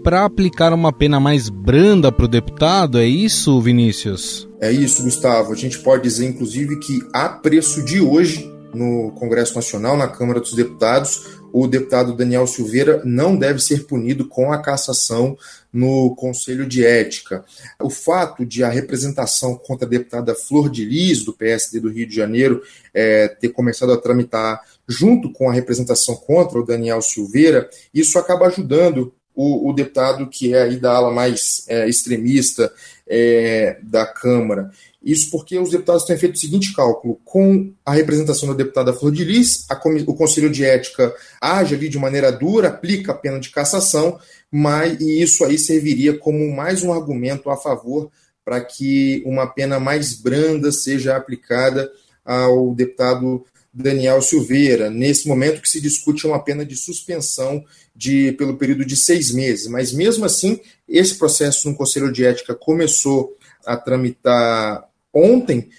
para 0.03 0.25
aplicar 0.25 0.73
uma 0.73 0.91
pena 0.91 1.19
mais 1.19 1.49
branda 1.49 2.11
para 2.11 2.25
o 2.25 2.27
deputado, 2.27 2.97
é 2.97 3.05
isso, 3.05 3.61
Vinícius? 3.61 4.47
É 4.59 4.71
isso, 4.71 5.03
Gustavo. 5.03 5.53
A 5.53 5.55
gente 5.55 5.79
pode 5.79 6.03
dizer, 6.03 6.25
inclusive, 6.25 6.79
que 6.79 6.99
a 7.13 7.29
preço 7.29 7.83
de 7.83 8.01
hoje, 8.01 8.51
no 8.73 9.11
Congresso 9.11 9.55
Nacional, 9.55 9.97
na 9.97 10.07
Câmara 10.07 10.39
dos 10.39 10.53
Deputados, 10.53 11.41
o 11.53 11.67
deputado 11.67 12.15
Daniel 12.15 12.47
Silveira 12.47 13.01
não 13.03 13.35
deve 13.35 13.59
ser 13.59 13.85
punido 13.85 14.25
com 14.25 14.51
a 14.51 14.61
cassação 14.61 15.37
no 15.71 16.15
Conselho 16.15 16.65
de 16.65 16.85
Ética. 16.85 17.43
O 17.81 17.89
fato 17.89 18.45
de 18.45 18.63
a 18.63 18.69
representação 18.69 19.55
contra 19.55 19.85
a 19.85 19.89
deputada 19.89 20.33
Flor 20.33 20.69
de 20.69 20.85
Lis, 20.85 21.23
do 21.23 21.33
PSD 21.33 21.79
do 21.79 21.89
Rio 21.89 22.07
de 22.07 22.15
Janeiro, 22.15 22.61
é, 22.93 23.27
ter 23.27 23.49
começado 23.49 23.91
a 23.91 23.97
tramitar 23.97 24.61
junto 24.87 25.31
com 25.31 25.49
a 25.49 25.53
representação 25.53 26.15
contra 26.15 26.59
o 26.59 26.65
Daniel 26.65 27.01
Silveira, 27.01 27.69
isso 27.93 28.17
acaba 28.17 28.47
ajudando 28.47 29.13
o, 29.41 29.69
o 29.69 29.73
deputado 29.73 30.27
que 30.27 30.53
é 30.53 30.63
aí 30.63 30.77
da 30.77 30.93
ala 30.93 31.11
mais 31.11 31.65
é, 31.67 31.89
extremista 31.89 32.71
é, 33.07 33.77
da 33.81 34.05
Câmara. 34.05 34.69
Isso 35.03 35.31
porque 35.31 35.57
os 35.57 35.71
deputados 35.71 36.05
têm 36.05 36.15
feito 36.15 36.35
o 36.35 36.39
seguinte 36.39 36.73
cálculo: 36.75 37.19
com 37.25 37.73
a 37.83 37.93
representação 37.93 38.49
da 38.49 38.53
deputada 38.53 38.93
Flor 38.93 39.11
de 39.11 39.23
Lis, 39.23 39.65
a, 39.67 39.81
o 40.05 40.13
Conselho 40.13 40.49
de 40.49 40.63
Ética 40.63 41.11
age 41.41 41.73
ali 41.73 41.89
de 41.89 41.97
maneira 41.97 42.31
dura, 42.31 42.67
aplica 42.67 43.11
a 43.11 43.15
pena 43.15 43.39
de 43.39 43.49
cassação, 43.49 44.19
mas 44.51 44.99
e 44.99 45.21
isso 45.21 45.43
aí 45.43 45.57
serviria 45.57 46.17
como 46.17 46.55
mais 46.55 46.83
um 46.83 46.93
argumento 46.93 47.49
a 47.49 47.57
favor 47.57 48.11
para 48.45 48.61
que 48.61 49.23
uma 49.25 49.47
pena 49.47 49.79
mais 49.79 50.13
branda 50.13 50.71
seja 50.71 51.15
aplicada 51.15 51.91
ao 52.23 52.73
deputado 52.75 53.43
Daniel 53.73 54.21
Silveira. 54.21 54.89
Nesse 54.89 55.27
momento 55.27 55.61
que 55.61 55.69
se 55.69 55.81
discute 55.81 56.27
uma 56.27 56.43
pena 56.43 56.65
de 56.65 56.75
suspensão 56.75 57.63
de, 57.95 58.31
pelo 58.33 58.57
período 58.57 58.85
de 58.85 58.95
seis 58.95 59.31
meses. 59.31 59.67
Mas 59.67 59.91
mesmo 59.91 60.25
assim, 60.25 60.59
esse 60.87 61.15
processo 61.15 61.69
no 61.69 61.75
Conselho 61.75 62.11
de 62.11 62.25
Ética 62.25 62.53
começou 62.53 63.37
a 63.65 63.77
tramitar 63.77 64.87
ontem, 65.13 65.69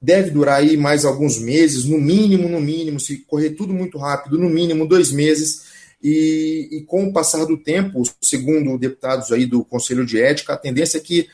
deve 0.00 0.30
durar 0.30 0.60
aí 0.60 0.76
mais 0.76 1.04
alguns 1.04 1.38
meses, 1.38 1.84
no 1.84 1.98
mínimo, 1.98 2.48
no 2.48 2.60
mínimo, 2.60 2.98
se 3.00 3.18
correr 3.18 3.50
tudo 3.50 3.72
muito 3.72 3.98
rápido, 3.98 4.38
no 4.38 4.48
mínimo 4.48 4.86
dois 4.86 5.10
meses. 5.10 5.68
E, 6.02 6.68
e 6.72 6.80
com 6.82 7.04
o 7.04 7.12
passar 7.12 7.44
do 7.44 7.58
tempo, 7.58 8.02
segundo 8.22 8.78
deputados 8.78 9.30
aí 9.32 9.44
do 9.44 9.62
Conselho 9.62 10.06
de 10.06 10.18
Ética, 10.18 10.54
a 10.54 10.56
tendência 10.56 10.96
é 10.96 11.00
que 11.00 11.28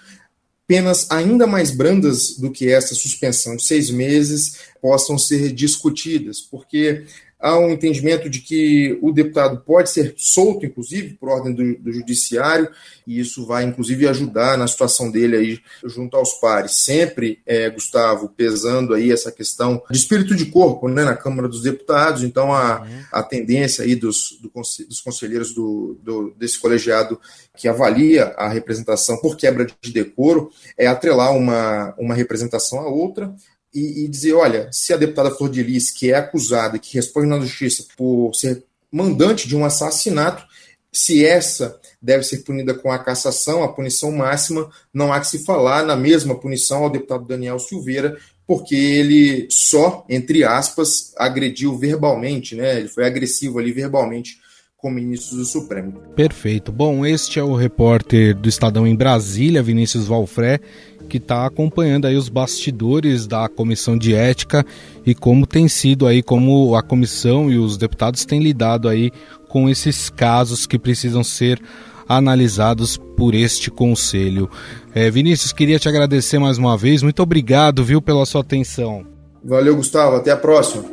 penas 0.66 1.10
ainda 1.10 1.46
mais 1.46 1.70
brandas 1.70 2.36
do 2.38 2.50
que 2.50 2.68
essa 2.68 2.94
suspensão 2.94 3.56
de 3.56 3.64
seis 3.64 3.90
meses 3.90 4.58
possam 4.80 5.16
ser 5.18 5.52
discutidas, 5.52 6.40
porque 6.40 7.04
há 7.38 7.58
um 7.58 7.70
entendimento 7.70 8.28
de 8.30 8.40
que 8.40 8.98
o 9.02 9.12
deputado 9.12 9.60
pode 9.60 9.90
ser 9.90 10.14
solto, 10.16 10.64
inclusive, 10.64 11.14
por 11.14 11.28
ordem 11.28 11.52
do, 11.52 11.78
do, 11.78 11.92
judiciário, 11.92 12.68
e 13.06 13.20
isso 13.20 13.46
vai, 13.46 13.64
inclusive, 13.64 14.08
ajudar 14.08 14.56
na 14.56 14.66
situação 14.66 15.10
dele 15.10 15.36
aí 15.36 15.60
junto 15.84 16.16
aos 16.16 16.34
pares. 16.34 16.84
Sempre, 16.84 17.40
é, 17.46 17.68
Gustavo, 17.70 18.28
pesando 18.28 18.94
aí 18.94 19.12
essa 19.12 19.30
questão 19.30 19.82
de 19.90 19.96
espírito 19.96 20.34
de 20.34 20.46
corpo 20.46 20.88
né, 20.88 21.04
na 21.04 21.14
Câmara 21.14 21.48
dos 21.48 21.62
Deputados, 21.62 22.22
então 22.22 22.52
a, 22.52 22.86
a 23.12 23.22
tendência 23.22 23.84
aí 23.84 23.94
dos, 23.94 24.38
do, 24.40 24.50
dos 24.88 25.00
conselheiros 25.00 25.54
do, 25.54 25.98
do, 26.02 26.34
desse 26.38 26.58
colegiado 26.58 27.20
que 27.56 27.68
avalia 27.68 28.34
a 28.36 28.48
representação 28.48 29.16
por 29.18 29.36
quebra 29.36 29.66
de 29.80 29.92
decoro 29.92 30.50
é 30.76 30.86
atrelar 30.86 31.32
uma, 31.34 31.94
uma 31.98 32.14
representação 32.14 32.80
à 32.80 32.88
outra, 32.88 33.34
e, 33.76 34.04
e, 34.04 34.08
dizer, 34.08 34.32
olha, 34.32 34.68
se 34.72 34.94
a 34.94 34.96
deputada 34.96 35.30
Flor 35.30 35.50
de 35.50 35.62
Lis, 35.62 35.90
que 35.90 36.10
é 36.10 36.14
acusada, 36.14 36.78
que 36.78 36.94
responde 36.94 37.26
na 37.26 37.38
justiça 37.38 37.84
por 37.96 38.34
ser 38.34 38.64
mandante 38.90 39.46
de 39.46 39.54
um 39.54 39.66
assassinato, 39.66 40.42
se 40.90 41.24
essa 41.26 41.78
deve 42.00 42.24
ser 42.24 42.38
punida 42.38 42.72
com 42.72 42.90
a 42.90 42.98
cassação, 42.98 43.62
a 43.62 43.72
punição 43.72 44.10
máxima, 44.10 44.70
não 44.94 45.12
há 45.12 45.20
que 45.20 45.28
se 45.28 45.44
falar 45.44 45.84
na 45.84 45.94
mesma 45.94 46.34
punição 46.34 46.84
ao 46.84 46.90
deputado 46.90 47.26
Daniel 47.26 47.58
Silveira, 47.58 48.16
porque 48.46 48.74
ele 48.74 49.46
só, 49.50 50.06
entre 50.08 50.42
aspas, 50.42 51.12
agrediu 51.18 51.76
verbalmente, 51.76 52.54
né? 52.54 52.78
Ele 52.78 52.88
foi 52.88 53.04
agressivo 53.04 53.58
ali 53.58 53.72
verbalmente 53.72 54.38
com 54.86 54.90
ministros 54.90 55.36
do 55.36 55.44
Supremo. 55.44 55.94
Perfeito. 56.14 56.70
Bom, 56.70 57.04
este 57.04 57.40
é 57.40 57.42
o 57.42 57.56
repórter 57.56 58.36
do 58.36 58.48
Estadão 58.48 58.86
em 58.86 58.94
Brasília, 58.94 59.60
Vinícius 59.60 60.06
Valfré, 60.06 60.60
que 61.08 61.16
está 61.16 61.44
acompanhando 61.44 62.06
aí 62.06 62.14
os 62.14 62.28
bastidores 62.28 63.26
da 63.26 63.48
comissão 63.48 63.98
de 63.98 64.14
ética 64.14 64.64
e 65.04 65.12
como 65.12 65.44
tem 65.44 65.66
sido 65.66 66.06
aí, 66.06 66.22
como 66.22 66.76
a 66.76 66.82
comissão 66.84 67.50
e 67.50 67.58
os 67.58 67.76
deputados 67.76 68.24
têm 68.24 68.40
lidado 68.40 68.88
aí 68.88 69.10
com 69.48 69.68
esses 69.68 70.08
casos 70.08 70.66
que 70.66 70.78
precisam 70.78 71.24
ser 71.24 71.60
analisados 72.08 72.96
por 73.16 73.34
este 73.34 73.72
conselho. 73.72 74.48
É, 74.94 75.10
Vinícius, 75.10 75.52
queria 75.52 75.80
te 75.80 75.88
agradecer 75.88 76.38
mais 76.38 76.58
uma 76.58 76.76
vez. 76.76 77.02
Muito 77.02 77.20
obrigado, 77.20 77.82
viu, 77.82 78.00
pela 78.00 78.24
sua 78.24 78.42
atenção. 78.42 79.04
Valeu, 79.44 79.74
Gustavo. 79.74 80.14
Até 80.14 80.30
a 80.30 80.36
próxima. 80.36 80.84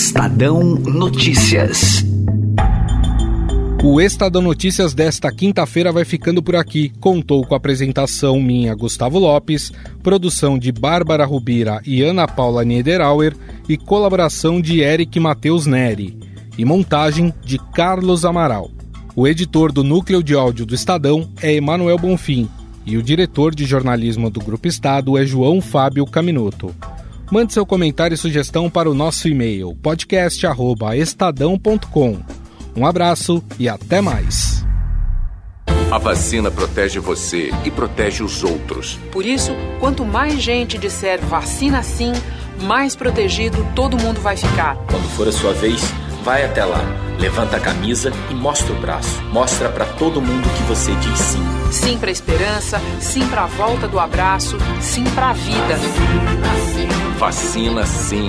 Estadão 0.00 0.62
Notícias. 0.76 2.06
O 3.82 4.00
Estadão 4.00 4.40
Notícias 4.40 4.94
desta 4.94 5.32
quinta-feira 5.32 5.90
vai 5.90 6.04
ficando 6.04 6.40
por 6.40 6.54
aqui. 6.54 6.92
Contou 7.00 7.44
com 7.44 7.52
a 7.52 7.56
apresentação 7.56 8.40
minha, 8.40 8.76
Gustavo 8.76 9.18
Lopes, 9.18 9.72
produção 10.00 10.56
de 10.56 10.70
Bárbara 10.70 11.26
Rubira 11.26 11.80
e 11.84 12.00
Ana 12.00 12.28
Paula 12.28 12.64
Niederauer 12.64 13.36
e 13.68 13.76
colaboração 13.76 14.60
de 14.60 14.82
Eric 14.82 15.18
Matheus 15.18 15.66
Neri 15.66 16.16
e 16.56 16.64
montagem 16.64 17.34
de 17.44 17.58
Carlos 17.58 18.24
Amaral. 18.24 18.70
O 19.16 19.26
editor 19.26 19.72
do 19.72 19.82
núcleo 19.82 20.22
de 20.22 20.32
áudio 20.32 20.64
do 20.64 20.76
Estadão 20.76 21.28
é 21.42 21.54
Emanuel 21.54 21.98
Bonfim 21.98 22.48
e 22.86 22.96
o 22.96 23.02
diretor 23.02 23.52
de 23.52 23.64
jornalismo 23.64 24.30
do 24.30 24.38
Grupo 24.38 24.68
Estado 24.68 25.18
é 25.18 25.26
João 25.26 25.60
Fábio 25.60 26.06
Caminoto. 26.06 26.72
Mande 27.30 27.52
seu 27.52 27.66
comentário 27.66 28.14
e 28.14 28.18
sugestão 28.18 28.70
para 28.70 28.90
o 28.90 28.94
nosso 28.94 29.28
e-mail 29.28 29.76
podcast@estadão.com. 29.76 32.18
Um 32.74 32.86
abraço 32.86 33.44
e 33.58 33.68
até 33.68 34.00
mais. 34.00 34.64
A 35.90 35.98
vacina 35.98 36.50
protege 36.50 36.98
você 36.98 37.50
e 37.64 37.70
protege 37.70 38.22
os 38.22 38.42
outros. 38.44 38.98
Por 39.10 39.26
isso, 39.26 39.52
quanto 39.80 40.04
mais 40.04 40.40
gente 40.40 40.76
disser 40.78 41.20
vacina 41.24 41.82
sim, 41.82 42.12
mais 42.62 42.94
protegido 42.96 43.66
todo 43.74 43.98
mundo 43.98 44.20
vai 44.20 44.36
ficar. 44.36 44.76
Quando 44.90 45.08
for 45.10 45.28
a 45.28 45.32
sua 45.32 45.52
vez, 45.52 45.82
vai 46.28 46.44
até 46.44 46.62
lá, 46.62 46.84
levanta 47.18 47.56
a 47.56 47.60
camisa 47.60 48.12
e 48.28 48.34
mostra 48.34 48.74
o 48.74 48.76
braço. 48.76 49.18
Mostra 49.32 49.70
para 49.70 49.86
todo 49.86 50.20
mundo 50.20 50.46
que 50.58 50.62
você 50.64 50.94
diz 50.96 51.18
sim. 51.18 51.42
Sim 51.72 51.96
para 51.96 52.10
esperança, 52.10 52.78
sim 53.00 53.26
para 53.28 53.44
a 53.44 53.46
volta 53.46 53.88
do 53.88 53.98
abraço, 53.98 54.58
sim 54.78 55.04
para 55.14 55.30
a 55.30 55.32
vida. 55.32 55.78
Vacina 57.16 57.86
sim. 57.86 58.28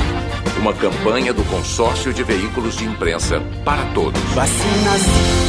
Uma 0.62 0.73
campanha 0.73 1.33
do 1.33 1.43
Consórcio 1.43 2.13
de 2.13 2.23
Veículos 2.23 2.77
de 2.77 2.85
Imprensa 2.85 3.41
para 3.65 3.83
todos. 3.93 4.21
Vacina 4.33 4.97
sim. 4.97 5.48